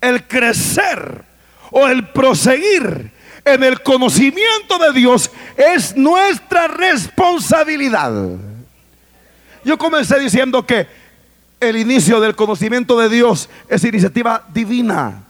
El 0.00 0.26
crecer 0.26 1.24
o 1.72 1.86
el 1.88 2.08
proseguir 2.08 3.12
en 3.44 3.64
el 3.64 3.82
conocimiento 3.82 4.78
de 4.78 4.92
Dios 4.92 5.30
es 5.56 5.96
nuestra 5.96 6.68
responsabilidad. 6.68 8.12
Yo 9.64 9.76
comencé 9.76 10.18
diciendo 10.18 10.64
que 10.64 10.86
el 11.58 11.76
inicio 11.76 12.20
del 12.20 12.36
conocimiento 12.36 12.98
de 12.98 13.08
Dios 13.10 13.50
es 13.68 13.84
iniciativa 13.84 14.46
divina. 14.54 15.24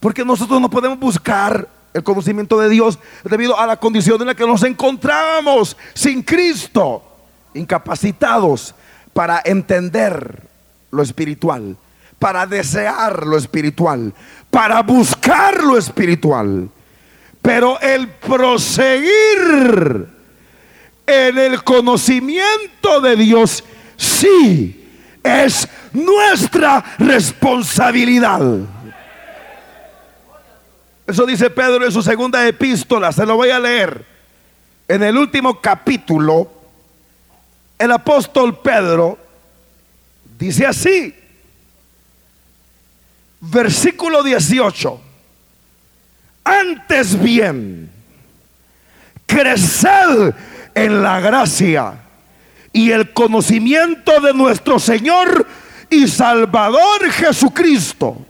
Porque 0.00 0.24
nosotros 0.24 0.60
no 0.60 0.68
podemos 0.68 0.98
buscar 0.98 1.77
el 1.94 2.02
conocimiento 2.02 2.58
de 2.58 2.68
Dios 2.68 2.98
debido 3.24 3.58
a 3.58 3.66
la 3.66 3.76
condición 3.76 4.20
en 4.20 4.28
la 4.28 4.34
que 4.34 4.46
nos 4.46 4.62
encontrábamos 4.62 5.76
sin 5.94 6.22
Cristo, 6.22 7.02
incapacitados 7.54 8.74
para 9.12 9.42
entender 9.44 10.42
lo 10.90 11.02
espiritual, 11.02 11.76
para 12.18 12.46
desear 12.46 13.26
lo 13.26 13.36
espiritual, 13.36 14.12
para 14.50 14.82
buscar 14.82 15.62
lo 15.62 15.76
espiritual. 15.76 16.68
Pero 17.42 17.80
el 17.80 18.08
proseguir 18.08 20.06
en 21.06 21.38
el 21.38 21.64
conocimiento 21.64 23.00
de 23.00 23.16
Dios 23.16 23.64
sí 23.96 24.88
es 25.22 25.68
nuestra 25.92 26.84
responsabilidad. 26.98 28.58
Eso 31.08 31.24
dice 31.24 31.48
Pedro 31.48 31.86
en 31.86 31.90
su 31.90 32.02
segunda 32.02 32.46
epístola, 32.46 33.10
se 33.12 33.24
lo 33.24 33.36
voy 33.36 33.48
a 33.48 33.58
leer. 33.58 34.04
En 34.86 35.02
el 35.02 35.16
último 35.16 35.58
capítulo, 35.58 36.52
el 37.78 37.90
apóstol 37.92 38.60
Pedro 38.60 39.18
dice 40.38 40.66
así, 40.66 41.14
versículo 43.40 44.22
18, 44.22 45.00
antes 46.44 47.18
bien, 47.18 47.90
creced 49.24 50.34
en 50.74 51.02
la 51.02 51.20
gracia 51.20 52.02
y 52.70 52.90
el 52.90 53.14
conocimiento 53.14 54.20
de 54.20 54.34
nuestro 54.34 54.78
Señor 54.78 55.46
y 55.88 56.06
Salvador 56.06 57.10
Jesucristo. 57.10 58.27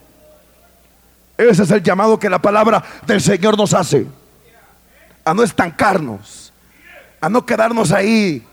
Ese 1.39 1.62
es 1.62 1.70
el 1.70 1.82
llamado 1.84 2.18
que 2.18 2.28
la 2.28 2.43
palabra 2.43 2.82
del 3.07 3.20
Señor 3.20 3.57
nos 3.57 3.72
hace. 3.72 4.07
A 5.24 5.32
no 5.32 5.45
estancarnos, 5.45 6.53
a 7.20 7.28
no 7.28 7.47
quedarnos 7.47 7.93
ahí 7.93 8.45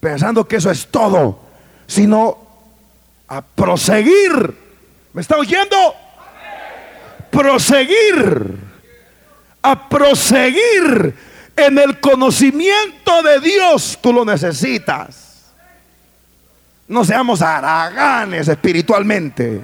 pensando 0.00 0.48
que 0.48 0.56
eso 0.56 0.70
es 0.70 0.86
todo, 0.86 1.40
sino 1.86 2.38
a 3.28 3.42
proseguir. 3.42 4.56
¿Me 5.12 5.20
está 5.20 5.36
oyendo? 5.36 5.76
Proseguir. 7.30 8.56
A 9.60 9.88
proseguir 9.90 11.14
en 11.54 11.78
el 11.78 12.00
conocimiento 12.00 13.22
de 13.22 13.40
Dios. 13.40 13.98
Tú 14.00 14.12
lo 14.12 14.24
necesitas. 14.24 15.52
No 16.86 17.04
seamos 17.04 17.42
haraganes 17.42 18.48
espiritualmente. 18.48 19.60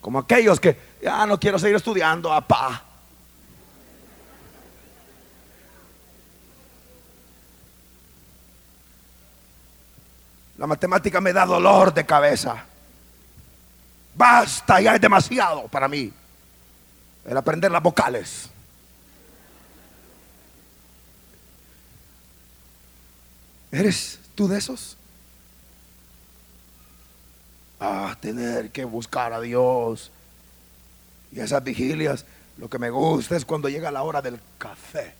Como 0.00 0.18
aquellos 0.18 0.58
que 0.58 0.78
ya 1.02 1.26
no 1.26 1.38
quiero 1.38 1.58
seguir 1.58 1.76
estudiando, 1.76 2.32
apá. 2.32 2.84
La 10.56 10.66
matemática 10.66 11.20
me 11.20 11.32
da 11.32 11.46
dolor 11.46 11.92
de 11.94 12.04
cabeza. 12.04 12.64
Basta, 14.14 14.80
ya 14.80 14.94
es 14.94 15.00
demasiado 15.00 15.68
para 15.68 15.88
mí. 15.88 16.12
El 17.24 17.36
aprender 17.36 17.70
las 17.70 17.82
vocales. 17.82 18.50
¿Eres 23.72 24.18
tú 24.34 24.48
de 24.48 24.58
esos? 24.58 24.96
Ah, 27.80 28.14
tener 28.20 28.70
que 28.70 28.84
buscar 28.84 29.32
a 29.32 29.40
Dios. 29.40 30.12
Y 31.32 31.40
esas 31.40 31.64
vigilias, 31.64 32.26
lo 32.58 32.68
que 32.68 32.78
me 32.78 32.90
gusta 32.90 33.36
es 33.36 33.46
cuando 33.46 33.70
llega 33.70 33.90
la 33.90 34.02
hora 34.02 34.20
del 34.20 34.38
café. 34.58 35.14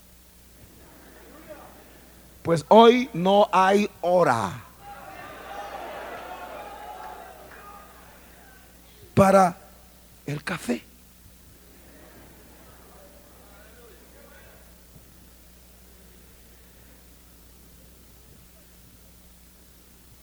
Pues 2.43 2.67
hoy 2.69 3.09
no 3.15 3.49
hay 3.51 3.89
hora 4.03 4.63
para 9.15 9.57
el 10.27 10.45
café. 10.45 10.85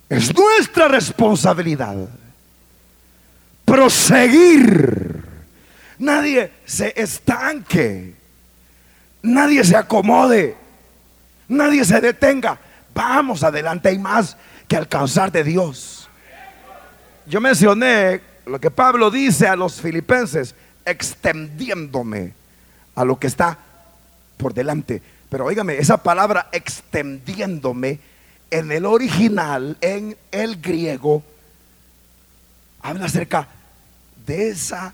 Es 0.09 0.33
nuestra 0.33 0.87
responsabilidad 0.87 2.07
proseguir. 3.67 5.23
Nadie 5.99 6.53
se 6.65 6.93
estanque. 6.95 8.15
Nadie 9.21 9.63
se 9.65 9.75
acomode. 9.75 10.55
Nadie 11.49 11.83
se 11.83 11.99
detenga. 11.99 12.57
Vamos 12.95 13.43
adelante. 13.43 13.89
Hay 13.89 13.99
más 13.99 14.37
que 14.69 14.77
alcanzar 14.77 15.33
de 15.33 15.43
Dios. 15.43 16.07
Yo 17.25 17.41
mencioné 17.41 18.21
lo 18.45 18.57
que 18.57 18.71
Pablo 18.71 19.11
dice 19.11 19.47
a 19.47 19.57
los 19.57 19.81
filipenses, 19.81 20.55
extendiéndome 20.85 22.31
a 22.95 23.03
lo 23.03 23.19
que 23.19 23.27
está 23.27 23.57
por 24.37 24.53
delante. 24.53 25.01
Pero 25.29 25.45
oígame, 25.45 25.77
esa 25.77 26.01
palabra 26.01 26.47
extendiéndome 26.53 27.99
en 28.49 28.71
el 28.71 28.85
original, 28.85 29.75
en 29.81 30.15
el 30.31 30.61
griego, 30.61 31.21
habla 32.81 33.07
acerca 33.07 33.49
de 34.27 34.49
esa 34.49 34.93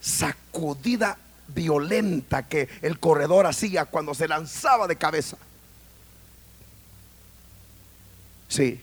sacudida 0.00 1.16
violenta 1.46 2.46
que 2.46 2.68
el 2.82 2.98
corredor 2.98 3.46
hacía 3.46 3.86
cuando 3.86 4.12
se 4.14 4.28
lanzaba 4.28 4.86
de 4.86 4.96
cabeza. 4.96 5.38
Sí, 8.48 8.80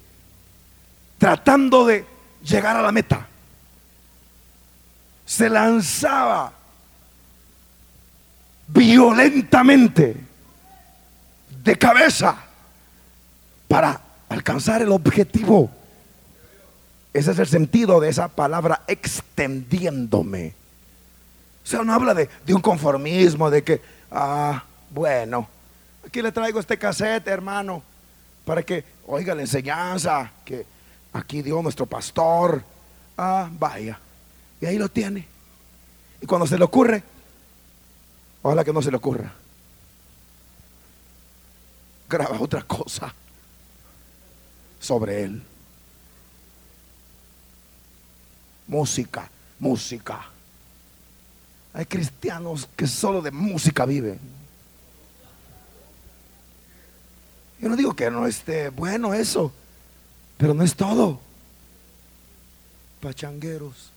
tratando 1.18 1.86
de 1.86 2.06
llegar 2.44 2.78
a 2.78 2.82
la 2.82 2.92
meta. 2.92 3.28
Se 5.26 5.50
lanzaba 5.50 6.54
violentamente 8.68 10.16
de 11.64 11.78
cabeza 11.78 12.38
para 13.68 14.00
alcanzar 14.30 14.82
el 14.82 14.92
objetivo. 14.92 15.70
Ese 17.16 17.32
es 17.32 17.40
el 17.40 17.48
sentido 17.48 18.02
de 18.02 18.10
esa 18.10 18.28
palabra 18.28 18.82
extendiéndome. 18.88 20.54
O 21.64 21.66
sea, 21.66 21.82
no 21.82 21.94
habla 21.94 22.14
de, 22.14 22.30
un 22.50 22.60
conformismo, 22.60 23.50
de 23.50 23.64
que, 23.64 23.82
ah, 24.12 24.62
bueno, 24.90 25.48
aquí 26.06 26.22
le 26.22 26.34
traigo 26.34 26.60
este 26.60 26.78
cassette, 26.78 27.26
hermano, 27.30 27.82
para 28.44 28.64
que 28.64 28.84
oiga 29.08 29.34
la 29.34 29.44
enseñanza 29.44 30.30
que 30.44 30.66
aquí 31.14 31.42
dio 31.42 31.62
nuestro 31.62 31.86
pastor. 31.86 32.62
Ah, 33.18 33.50
vaya. 33.50 33.98
Y 34.60 34.66
ahí 34.66 34.78
lo 34.78 34.90
tiene. 34.90 35.26
Y 36.20 36.26
cuando 36.26 36.46
se 36.46 36.58
le 36.58 36.66
ocurre, 36.66 37.02
ojalá 38.42 38.66
que 38.66 38.74
no 38.74 38.82
se 38.82 38.92
le 38.92 38.98
ocurra. 38.98 39.32
Graba 42.10 42.42
otra 42.42 42.64
cosa 42.64 43.14
sobre 44.82 45.24
él. 45.24 45.55
Música, 48.68 49.30
música. 49.60 50.26
Hay 51.74 51.86
cristianos 51.86 52.70
que 52.76 52.88
solo 52.88 53.22
de 53.22 53.32
música 53.32 53.86
viven. 53.86 54.20
Yo 57.60 57.70
no 57.70 57.76
digo 57.76 57.96
que 57.96 58.10
no 58.10 58.28
esté 58.28 58.70
bueno 58.70 59.14
eso, 59.14 59.52
pero 60.38 60.54
no 60.54 60.64
es 60.64 60.76
todo. 60.76 61.20
Pachangueros. 63.02 63.92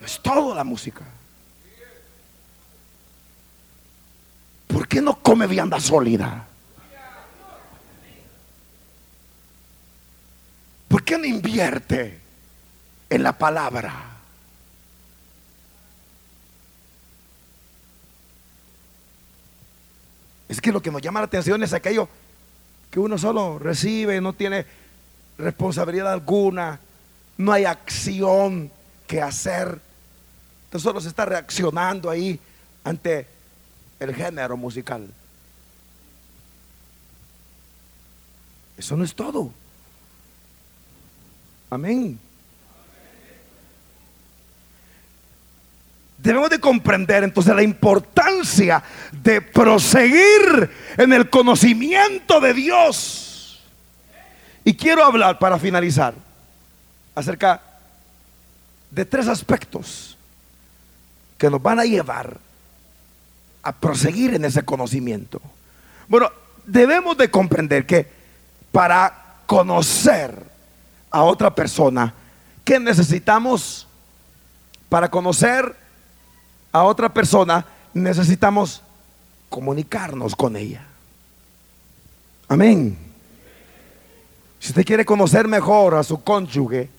No 0.00 0.06
es 0.06 0.20
todo 0.20 0.54
la 0.54 0.64
música. 0.64 1.04
¿Por 4.66 4.86
qué 4.86 5.00
no 5.00 5.18
come 5.20 5.46
vianda 5.46 5.80
sólida? 5.80 6.49
¿Por 10.90 11.04
qué 11.04 11.16
no 11.16 11.24
invierte 11.24 12.18
en 13.08 13.22
la 13.22 13.38
palabra? 13.38 13.94
Es 20.48 20.60
que 20.60 20.72
lo 20.72 20.82
que 20.82 20.90
nos 20.90 21.00
llama 21.00 21.20
la 21.20 21.26
atención 21.26 21.62
es 21.62 21.72
aquello 21.74 22.08
que 22.90 22.98
uno 22.98 23.18
solo 23.18 23.60
recibe, 23.60 24.20
no 24.20 24.32
tiene 24.32 24.66
responsabilidad 25.38 26.12
alguna, 26.12 26.80
no 27.38 27.52
hay 27.52 27.66
acción 27.66 28.68
que 29.06 29.22
hacer. 29.22 29.80
Entonces 30.64 30.82
solo 30.82 31.00
se 31.00 31.06
está 31.06 31.24
reaccionando 31.24 32.10
ahí 32.10 32.40
ante 32.82 33.28
el 34.00 34.12
género 34.12 34.56
musical. 34.56 35.08
Eso 38.76 38.96
no 38.96 39.04
es 39.04 39.14
todo. 39.14 39.52
Amén. 41.70 42.18
Debemos 46.18 46.50
de 46.50 46.58
comprender 46.58 47.24
entonces 47.24 47.54
la 47.54 47.62
importancia 47.62 48.82
de 49.10 49.40
proseguir 49.40 50.70
en 50.98 51.14
el 51.14 51.30
conocimiento 51.30 52.40
de 52.40 52.52
Dios 52.52 53.62
Y 54.64 54.74
quiero 54.74 55.02
hablar 55.02 55.38
para 55.38 55.58
finalizar 55.58 56.12
acerca 57.14 57.62
de 58.90 59.04
tres 59.04 59.28
aspectos 59.28 60.18
que 61.38 61.48
nos 61.48 61.62
van 61.62 61.80
a 61.80 61.84
llevar 61.84 62.36
a 63.62 63.72
proseguir 63.72 64.34
en 64.34 64.44
ese 64.44 64.62
conocimiento. 64.62 65.40
Bueno, 66.08 66.30
debemos 66.66 67.16
de 67.16 67.30
comprender 67.30 67.86
que 67.86 68.06
para 68.72 69.36
conocer 69.46 70.49
a 71.10 71.22
otra 71.22 71.54
persona, 71.54 72.14
¿qué 72.64 72.78
necesitamos? 72.78 73.86
Para 74.88 75.10
conocer 75.10 75.76
a 76.72 76.84
otra 76.84 77.12
persona, 77.12 77.66
necesitamos 77.94 78.82
comunicarnos 79.48 80.36
con 80.36 80.56
ella. 80.56 80.84
Amén. 82.48 82.96
Si 84.58 84.68
usted 84.68 84.84
quiere 84.84 85.04
conocer 85.04 85.48
mejor 85.48 85.94
a 85.94 86.02
su 86.02 86.22
cónyuge 86.22 86.90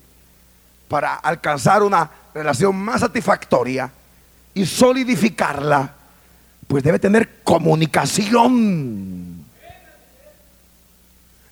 para 0.88 1.16
alcanzar 1.16 1.84
una 1.84 2.10
relación 2.34 2.76
más 2.76 3.02
satisfactoria 3.02 3.92
y 4.54 4.66
solidificarla, 4.66 5.94
pues 6.68 6.84
debe 6.84 7.00
tener 7.00 7.42
comunicación. 7.44 9.46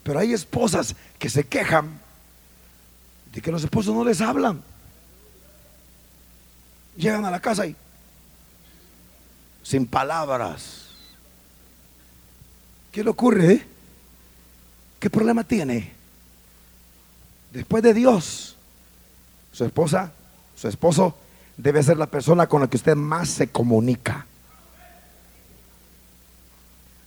Pero 0.03 0.19
hay 0.19 0.33
esposas 0.33 0.95
que 1.17 1.29
se 1.29 1.45
quejan 1.45 1.99
de 3.31 3.41
que 3.41 3.51
los 3.51 3.63
esposos 3.63 3.93
no 3.93 4.03
les 4.03 4.21
hablan. 4.21 4.61
Llegan 6.95 7.25
a 7.25 7.31
la 7.31 7.39
casa 7.39 7.65
y 7.65 7.75
sin 9.63 9.85
palabras. 9.85 10.87
¿Qué 12.91 13.03
le 13.03 13.09
ocurre? 13.09 13.53
Eh? 13.53 13.67
¿Qué 14.99 15.09
problema 15.09 15.43
tiene? 15.43 15.93
Después 17.53 17.83
de 17.83 17.93
Dios, 17.93 18.55
su 19.51 19.63
esposa, 19.63 20.11
su 20.55 20.67
esposo 20.67 21.15
debe 21.55 21.83
ser 21.83 21.97
la 21.97 22.07
persona 22.07 22.47
con 22.47 22.61
la 22.61 22.69
que 22.69 22.77
usted 22.77 22.95
más 22.95 23.29
se 23.29 23.49
comunica. 23.49 24.25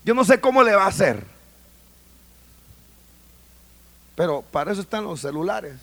Yo 0.04 0.14
no 0.14 0.24
sé 0.24 0.40
cómo 0.40 0.62
le 0.62 0.74
va 0.74 0.84
a 0.84 0.88
hacer, 0.88 1.24
pero 4.16 4.42
para 4.42 4.72
eso 4.72 4.80
están 4.80 5.04
los 5.04 5.20
celulares. 5.20 5.76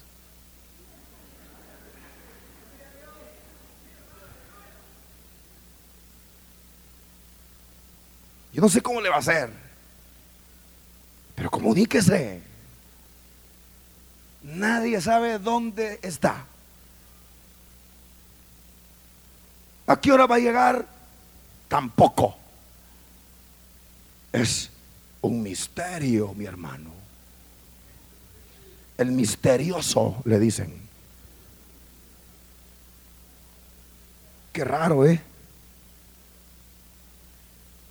Yo 8.60 8.64
no 8.64 8.70
sé 8.70 8.82
cómo 8.82 9.00
le 9.00 9.08
va 9.08 9.16
a 9.16 9.20
hacer, 9.20 9.50
pero 11.34 11.50
comuníquese. 11.50 12.42
Nadie 14.44 15.00
sabe 15.00 15.40
dónde 15.40 15.98
está. 16.02 16.46
¿A 19.88 20.02
qué 20.02 20.12
hora 20.12 20.28
va 20.28 20.36
a 20.36 20.40
llegar? 20.40 20.86
Tampoco. 21.70 22.36
Es 24.34 24.70
un 25.22 25.42
misterio, 25.42 26.34
mi 26.34 26.44
hermano. 26.44 26.92
El 28.98 29.14
misterioso, 29.14 30.22
le 30.26 30.38
dicen. 30.38 30.82
Qué 34.52 34.66
raro, 34.66 35.06
¿eh? 35.06 35.29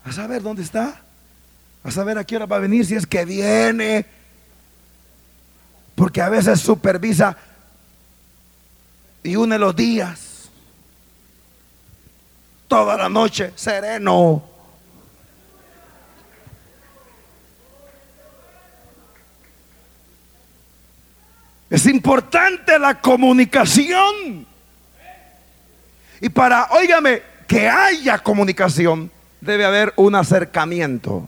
A 0.08 0.12
saber 0.12 0.42
dónde 0.42 0.62
está. 0.62 1.00
A 1.84 1.90
saber 1.90 2.18
a 2.18 2.24
qué 2.24 2.36
hora 2.36 2.46
va 2.46 2.56
a 2.56 2.60
venir, 2.60 2.86
si 2.86 2.94
es 2.94 3.06
que 3.06 3.24
viene 3.24 4.06
porque 5.98 6.22
a 6.22 6.28
veces 6.28 6.60
supervisa 6.60 7.36
y 9.24 9.34
une 9.34 9.58
los 9.58 9.74
días. 9.74 10.48
Toda 12.68 12.96
la 12.96 13.08
noche, 13.08 13.52
sereno. 13.56 14.44
Es 21.68 21.84
importante 21.86 22.78
la 22.78 23.00
comunicación. 23.00 24.46
Y 26.20 26.28
para, 26.28 26.68
óigame, 26.70 27.22
que 27.48 27.68
haya 27.68 28.18
comunicación, 28.20 29.10
debe 29.40 29.64
haber 29.64 29.92
un 29.96 30.14
acercamiento. 30.14 31.26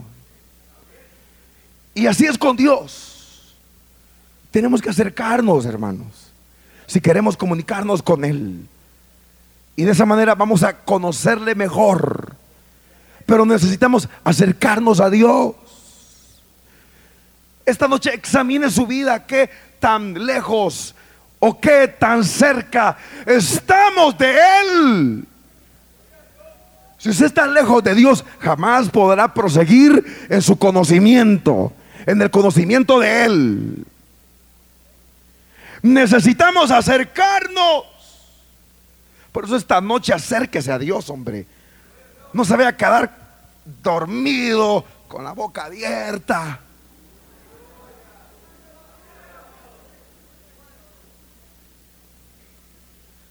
Y 1.95 2.07
así 2.07 2.27
es 2.27 2.39
con 2.39 2.57
Dios. 2.57 3.57
Tenemos 4.51 4.83
que 4.83 4.91
acercarnos, 4.91 5.65
hermanos, 5.65 6.33
si 6.87 7.01
queremos 7.01 7.37
comunicarnos 7.37 8.03
con 8.03 8.25
Él. 8.25 8.67
Y 9.77 9.85
de 9.85 9.93
esa 9.93 10.07
manera 10.07 10.35
vamos 10.35 10.63
a 10.63 10.77
conocerle 10.79 11.55
mejor. 11.55 12.35
Pero 13.27 13.47
necesitamos 13.47 14.09
acercarnos 14.25 15.01
a 15.01 15.09
Dios. 15.09 15.55
Esta 17.65 17.87
noche 17.87 18.13
examine 18.13 18.71
su 18.71 18.87
vida, 18.87 19.27
qué 19.27 19.49
tan 19.79 20.27
lejos 20.27 20.95
o 21.39 21.61
qué 21.61 21.89
tan 21.89 22.25
cerca 22.25 22.97
estamos 23.25 24.19
de 24.19 24.37
Él. 24.61 25.27
Si 27.01 27.09
usted 27.09 27.26
está 27.26 27.46
lejos 27.46 27.82
de 27.82 27.94
Dios, 27.94 28.26
jamás 28.40 28.90
podrá 28.90 29.32
proseguir 29.32 30.26
en 30.28 30.42
su 30.42 30.59
conocimiento, 30.59 31.72
en 32.05 32.20
el 32.20 32.30
conocimiento 32.30 33.01
de 33.01 33.24
Él. 33.24 33.86
Necesitamos 35.80 36.70
acercarnos. 36.70 37.84
Por 39.32 39.46
eso 39.46 39.57
esta 39.57 39.80
noche 39.80 40.12
acérquese 40.12 40.70
a 40.70 40.78
Dios, 40.78 41.09
hombre. 41.09 41.46
No 42.34 42.44
se 42.44 42.55
vaya 42.55 42.68
a 42.68 42.76
quedar 42.76 43.11
dormido 43.82 44.84
con 45.09 45.24
la 45.24 45.32
boca 45.32 45.64
abierta. 45.64 46.61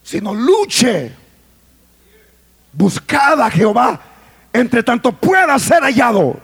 Sino 0.04 0.34
luche. 0.34 1.19
Buscad 2.72 3.42
a 3.42 3.50
Jehová 3.50 4.00
entre 4.54 4.84
tanto 4.84 5.12
pueda 5.12 5.58
ser 5.60 5.84
hallado. 5.84 6.40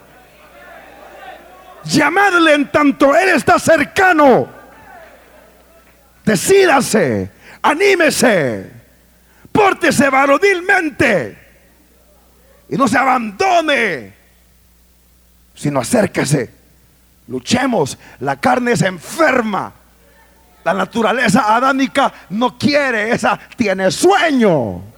Llamadle 1.86 2.54
en 2.54 2.72
tanto 2.72 3.16
Él 3.16 3.30
está 3.30 3.60
cercano. 3.60 4.48
Decídase, 6.24 7.32
anímese, 7.62 8.72
pórtese 9.52 10.10
varonilmente 10.10 11.38
y 12.68 12.76
no 12.76 12.88
se 12.88 12.98
abandone, 12.98 14.14
sino 15.54 15.80
acérquese. 15.80 16.52
Luchemos, 17.28 17.98
la 18.20 18.36
carne 18.38 18.76
se 18.76 18.88
enferma. 18.88 19.72
La 20.64 20.74
naturaleza 20.74 21.56
adánica 21.56 22.12
no 22.32 22.58
quiere, 22.58 23.12
esa 23.12 23.40
tiene 23.56 23.92
sueño. 23.92 24.95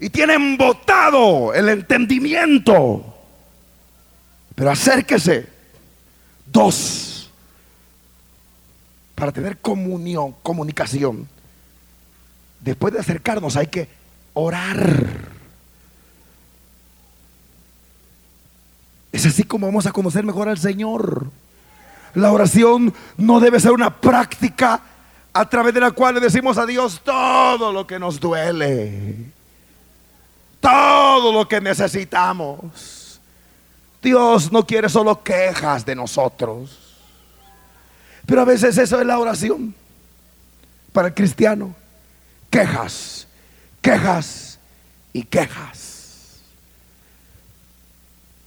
Y 0.00 0.10
tiene 0.10 0.34
embotado 0.34 1.52
el 1.54 1.68
entendimiento. 1.68 3.14
Pero 4.54 4.70
acérquese. 4.70 5.46
Dos 6.46 7.18
para 9.18 9.32
tener 9.32 9.58
comunión, 9.58 10.34
comunicación, 10.42 11.28
después 12.60 12.94
de 12.94 13.00
acercarnos 13.00 13.56
hay 13.56 13.66
que 13.66 13.88
orar. 14.32 15.28
Es 19.10 19.26
así 19.26 19.42
como 19.42 19.66
vamos 19.66 19.86
a 19.86 19.92
conocer 19.92 20.22
mejor 20.22 20.48
al 20.48 20.58
Señor. 20.58 21.26
La 22.14 22.30
oración 22.32 22.94
no 23.16 23.40
debe 23.40 23.58
ser 23.58 23.72
una 23.72 23.96
práctica 23.96 24.80
a 25.32 25.48
través 25.48 25.74
de 25.74 25.80
la 25.80 25.90
cual 25.90 26.14
le 26.14 26.20
decimos 26.20 26.56
a 26.56 26.66
Dios 26.66 27.00
todo 27.04 27.72
lo 27.72 27.86
que 27.86 27.98
nos 27.98 28.20
duele, 28.20 29.16
todo 30.60 31.32
lo 31.32 31.48
que 31.48 31.60
necesitamos. 31.60 33.20
Dios 34.02 34.52
no 34.52 34.66
quiere 34.66 34.88
solo 34.88 35.22
quejas 35.22 35.84
de 35.84 35.94
nosotros. 35.94 36.78
Pero 38.26 38.42
a 38.42 38.44
veces 38.44 38.76
eso 38.78 39.00
es 39.00 39.06
la 39.06 39.18
oración 39.18 39.74
para 40.92 41.08
el 41.08 41.14
cristiano. 41.14 41.74
Quejas, 42.50 43.26
quejas 43.80 44.58
y 45.12 45.22
quejas. 45.22 46.40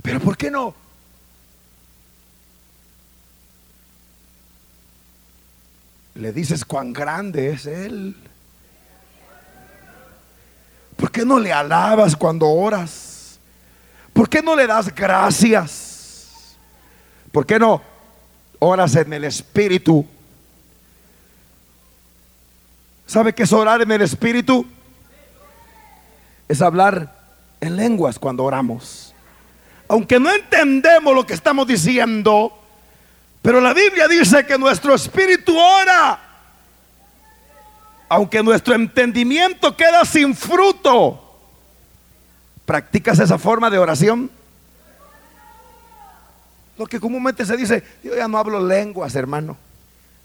Pero 0.01 0.19
¿por 0.19 0.37
qué 0.37 0.49
no? 0.49 0.73
Le 6.15 6.31
dices 6.31 6.65
cuán 6.65 6.93
grande 6.93 7.51
es 7.51 7.65
Él. 7.65 8.15
¿Por 11.01 11.11
qué 11.11 11.25
no 11.25 11.37
le 11.37 11.51
alabas 11.51 12.15
cuando 12.15 12.47
oras? 12.47 13.37
¿Por 14.13 14.29
qué 14.29 14.41
no 14.41 14.55
le 14.55 14.65
das 14.65 14.95
gracias? 14.95 16.55
¿Por 17.33 17.45
qué 17.45 17.59
no 17.59 17.81
oras 18.63 18.95
en 18.95 19.11
el 19.11 19.23
Espíritu. 19.23 20.05
¿Sabe 23.07 23.33
qué 23.33 23.43
es 23.43 23.51
orar 23.51 23.81
en 23.81 23.91
el 23.91 24.03
Espíritu? 24.03 24.65
Es 26.47 26.61
hablar 26.61 27.11
en 27.59 27.75
lenguas 27.75 28.19
cuando 28.19 28.43
oramos. 28.43 29.15
Aunque 29.87 30.19
no 30.19 30.31
entendemos 30.31 31.15
lo 31.15 31.25
que 31.25 31.33
estamos 31.33 31.65
diciendo, 31.65 32.55
pero 33.41 33.59
la 33.59 33.73
Biblia 33.73 34.07
dice 34.07 34.45
que 34.45 34.59
nuestro 34.59 34.93
espíritu 34.93 35.57
ora. 35.57 36.30
Aunque 38.13 38.43
nuestro 38.43 38.75
entendimiento 38.75 39.73
queda 39.77 40.03
sin 40.03 40.35
fruto. 40.35 41.17
¿Practicas 42.65 43.17
esa 43.19 43.37
forma 43.37 43.69
de 43.69 43.77
oración? 43.77 44.29
Lo 46.77 46.87
que 46.87 46.99
comúnmente 46.99 47.45
se 47.45 47.55
dice, 47.55 47.81
yo 48.03 48.13
ya 48.13 48.27
no 48.27 48.37
hablo 48.37 48.67
lenguas, 48.67 49.15
hermano. 49.15 49.55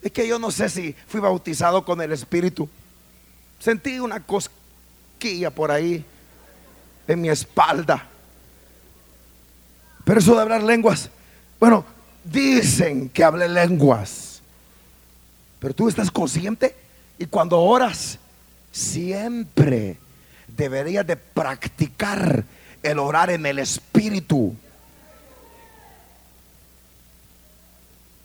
Es 0.01 0.11
que 0.11 0.27
yo 0.27 0.37
no 0.37 0.51
sé 0.51 0.67
si 0.67 0.93
fui 1.07 1.21
bautizado 1.21 1.85
con 1.85 2.01
el 2.01 2.11
Espíritu. 2.11 2.67
Sentí 3.57 4.01
una 4.01 4.21
cosquilla 4.21 5.49
por 5.49 5.71
ahí 5.71 6.03
en 7.07 7.21
mi 7.21 7.29
espalda. 7.29 8.05
Pero 10.03 10.19
eso 10.19 10.35
de 10.35 10.41
hablar 10.41 10.61
lenguas, 10.61 11.09
bueno, 11.57 11.85
dicen 12.25 13.07
que 13.07 13.23
hable 13.23 13.47
lenguas. 13.47 14.41
Pero 15.61 15.73
tú 15.73 15.87
estás 15.87 16.11
consciente 16.11 16.86
y 17.19 17.25
cuando 17.25 17.59
oras, 17.59 18.19
siempre 18.71 19.97
deberías 20.47 21.05
de 21.05 21.15
practicar 21.15 22.43
el 22.83 22.99
orar 22.99 23.29
en 23.29 23.45
el 23.45 23.59
Espíritu. 23.59 24.55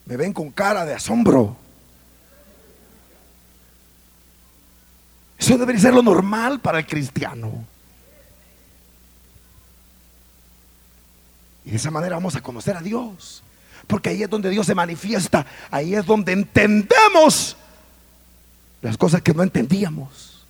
Me 0.06 0.16
ven 0.16 0.32
con 0.32 0.50
cara 0.50 0.84
de 0.84 0.94
asombro. 0.94 1.56
Eso 5.38 5.56
debería 5.58 5.80
ser 5.80 5.94
lo 5.94 6.02
normal 6.02 6.60
para 6.60 6.78
el 6.78 6.86
cristiano. 6.86 7.64
Y 11.64 11.70
de 11.70 11.76
esa 11.76 11.90
manera 11.90 12.16
vamos 12.16 12.36
a 12.36 12.42
conocer 12.42 12.76
a 12.76 12.80
Dios. 12.80 13.42
Porque 13.86 14.10
ahí 14.10 14.22
es 14.22 14.30
donde 14.30 14.50
Dios 14.50 14.66
se 14.66 14.74
manifiesta. 14.74 15.46
Ahí 15.70 15.94
es 15.94 16.04
donde 16.04 16.32
entendemos 16.32 17.56
las 18.82 18.98
cosas 18.98 19.22
que 19.22 19.32
no 19.32 19.42
entendíamos. 19.42 20.44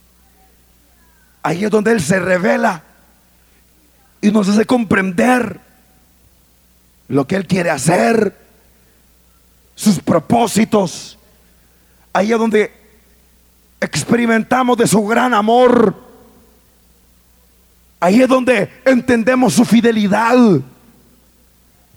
Ahí 1.42 1.64
es 1.64 1.70
donde 1.70 1.92
Él 1.92 2.00
se 2.00 2.18
revela 2.18 2.82
y 4.20 4.30
nos 4.30 4.48
hace 4.48 4.64
comprender 4.64 5.60
lo 7.08 7.26
que 7.26 7.36
Él 7.36 7.46
quiere 7.46 7.70
hacer, 7.70 8.36
sus 9.74 10.00
propósitos. 10.00 11.18
Ahí 12.12 12.32
es 12.32 12.38
donde 12.38 12.72
experimentamos 13.80 14.78
de 14.78 14.86
su 14.86 15.04
gran 15.06 15.34
amor. 15.34 15.94
Ahí 18.00 18.22
es 18.22 18.28
donde 18.28 18.70
entendemos 18.84 19.52
su 19.52 19.64
fidelidad. 19.64 20.36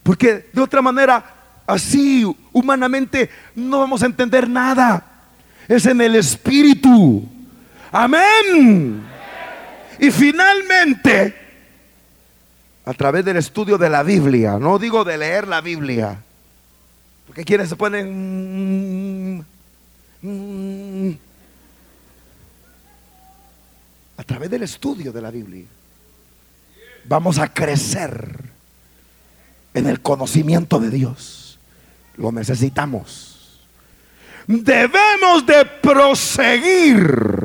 Porque 0.04 0.50
de 0.52 0.62
otra 0.62 0.82
manera, 0.82 1.24
así 1.66 2.26
humanamente 2.52 3.30
no 3.56 3.80
vamos 3.80 4.04
a 4.04 4.08
entender 4.08 4.50
nada. 4.50 5.15
Es 5.68 5.86
en 5.86 6.02
el 6.02 6.16
Espíritu. 6.16 7.28
Amén. 7.92 9.02
Y 10.00 10.12
finalmente, 10.12 11.36
a 12.86 12.94
través 12.94 13.24
del 13.26 13.38
estudio 13.38 13.78
de 13.78 13.90
la 13.90 14.04
Biblia, 14.04 14.60
no 14.60 14.78
digo 14.78 15.04
de 15.04 15.18
leer 15.18 15.48
la 15.48 15.62
Biblia, 15.62 16.22
porque 17.26 17.44
quienes 17.44 17.70
se 17.70 17.76
ponen... 17.76 19.46
a 24.18 24.24
través 24.24 24.50
del 24.50 24.64
estudio 24.64 25.12
de 25.12 25.22
la 25.22 25.30
Biblia, 25.30 25.66
vamos 27.06 27.38
a 27.38 27.54
crecer 27.54 28.40
en 29.74 29.88
el 29.88 30.02
conocimiento 30.02 30.80
de 30.80 30.90
Dios. 30.90 31.60
Lo 32.18 32.32
necesitamos. 32.32 33.35
Debemos 34.48 35.46
de 35.46 35.66
proseguir 35.66 37.36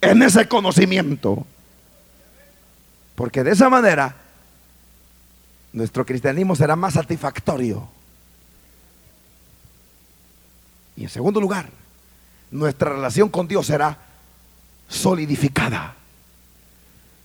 en 0.00 0.22
ese 0.22 0.48
conocimiento. 0.48 1.46
Porque 3.14 3.42
de 3.44 3.52
esa 3.52 3.68
manera 3.68 4.16
nuestro 5.72 6.04
cristianismo 6.04 6.56
será 6.56 6.76
más 6.76 6.94
satisfactorio. 6.94 7.88
Y 10.96 11.04
en 11.04 11.08
segundo 11.10 11.40
lugar, 11.40 11.70
nuestra 12.50 12.90
relación 12.90 13.28
con 13.28 13.46
Dios 13.46 13.66
será 13.66 13.98
solidificada. 14.88 15.94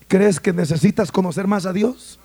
¿Crees 0.08 0.40
que 0.40 0.54
necesitas 0.54 1.12
conocer 1.12 1.48
más 1.48 1.66
a 1.66 1.74
Dios? 1.74 2.20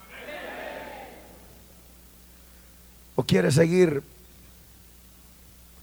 ¿O 3.15 3.23
quiere 3.23 3.51
seguir 3.51 4.03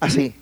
así? 0.05 0.35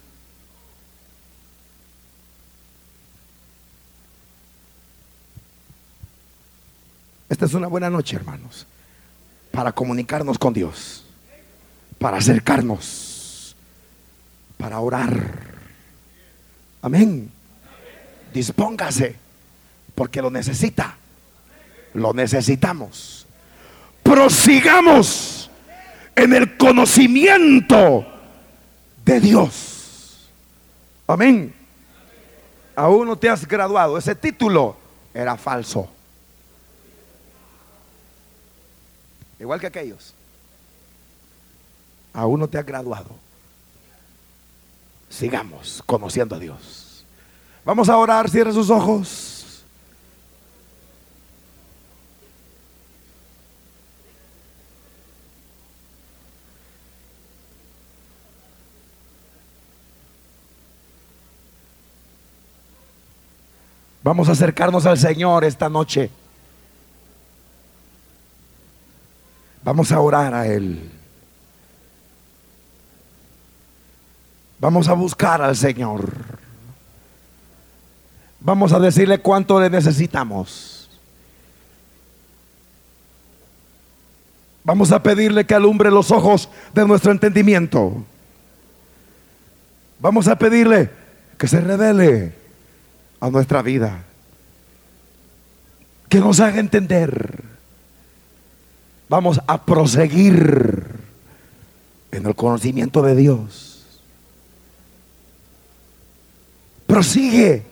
Esta 7.29 7.45
es 7.45 7.53
una 7.55 7.67
buena 7.67 7.89
noche, 7.89 8.15
hermanos, 8.15 8.67
para 9.51 9.71
comunicarnos 9.71 10.37
con 10.37 10.53
Dios, 10.53 11.03
para 11.97 12.17
acercarnos, 12.17 13.55
para 14.57 14.79
orar. 14.79 15.31
Amén. 16.81 17.31
Dispóngase, 18.33 19.15
porque 19.95 20.21
lo 20.21 20.29
necesita. 20.29 20.95
Lo 21.95 22.13
necesitamos. 22.13 23.25
Prosigamos 24.03 25.49
en 26.15 26.33
el 26.33 26.57
conocimiento 26.57 28.12
de 29.03 29.19
Dios. 29.19 30.29
Amén. 31.07 31.53
Aún 32.75 33.07
no 33.07 33.15
te 33.15 33.29
has 33.29 33.47
graduado. 33.47 33.97
Ese 33.97 34.15
título 34.15 34.75
era 35.13 35.37
falso. 35.37 35.87
Igual 39.39 39.59
que 39.59 39.67
aquellos. 39.67 40.13
Aún 42.13 42.39
no 42.39 42.47
te 42.47 42.57
has 42.57 42.65
graduado. 42.65 43.15
Sigamos 45.09 45.83
conociendo 45.85 46.35
a 46.35 46.39
Dios. 46.39 47.05
Vamos 47.65 47.89
a 47.89 47.97
orar, 47.97 48.29
cierre 48.29 48.51
sus 48.51 48.69
ojos. 48.69 49.32
Vamos 64.03 64.27
a 64.27 64.33
acercarnos 64.33 64.85
al 64.85 64.97
Señor 64.97 65.45
esta 65.45 65.69
noche. 65.69 66.09
Vamos 69.63 69.91
a 69.93 69.99
orar 70.01 70.33
a 70.33 70.45
Él. 70.45 70.91
Vamos 74.59 74.89
a 74.89 74.93
buscar 74.93 75.41
al 75.41 75.55
Señor. 75.55 76.11
Vamos 78.41 78.73
a 78.73 78.79
decirle 78.79 79.19
cuánto 79.19 79.59
le 79.61 79.69
necesitamos. 79.69 80.89
Vamos 84.65 84.91
a 84.91 85.01
pedirle 85.01 85.45
que 85.45 85.55
alumbre 85.55 85.89
los 85.91 86.11
ojos 86.11 86.49
de 86.73 86.85
nuestro 86.85 87.11
entendimiento. 87.11 88.03
Vamos 89.99 90.27
a 90.27 90.37
pedirle 90.37 90.89
que 91.37 91.47
se 91.47 91.61
revele 91.61 92.42
a 93.23 93.29
nuestra 93.29 93.61
vida. 93.61 94.03
Que 96.09 96.19
nos 96.19 96.41
haga 96.41 96.59
entender. 96.59 97.41
Vamos 99.07 99.39
a 99.47 99.63
proseguir 99.63 100.83
en 102.11 102.25
el 102.25 102.35
conocimiento 102.35 103.01
de 103.01 103.15
Dios. 103.15 103.85
Prosigue. 106.85 107.63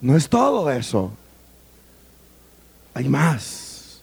No 0.00 0.16
es 0.16 0.30
todo 0.30 0.70
eso. 0.70 1.12
Hay 2.94 3.10
más. 3.10 4.00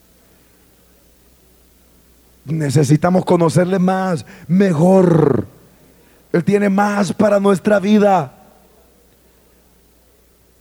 Necesitamos 2.46 3.26
conocerle 3.26 3.80
más, 3.80 4.24
mejor 4.48 5.48
él 6.32 6.44
tiene 6.44 6.70
más 6.70 7.14
para 7.14 7.40
nuestra 7.40 7.80
vida. 7.80 8.34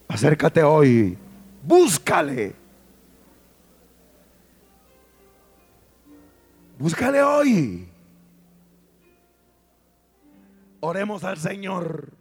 Acércate 0.08 0.62
hoy, 0.62 1.16
búscale. 1.62 2.54
Búscale 6.78 7.22
hoy. 7.22 7.88
Oremos 10.80 11.24
al 11.24 11.36
Señor 11.36 12.12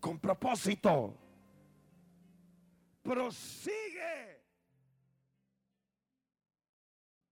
con 0.00 0.18
propósito. 0.18 1.14
Prosigue. 3.02 4.35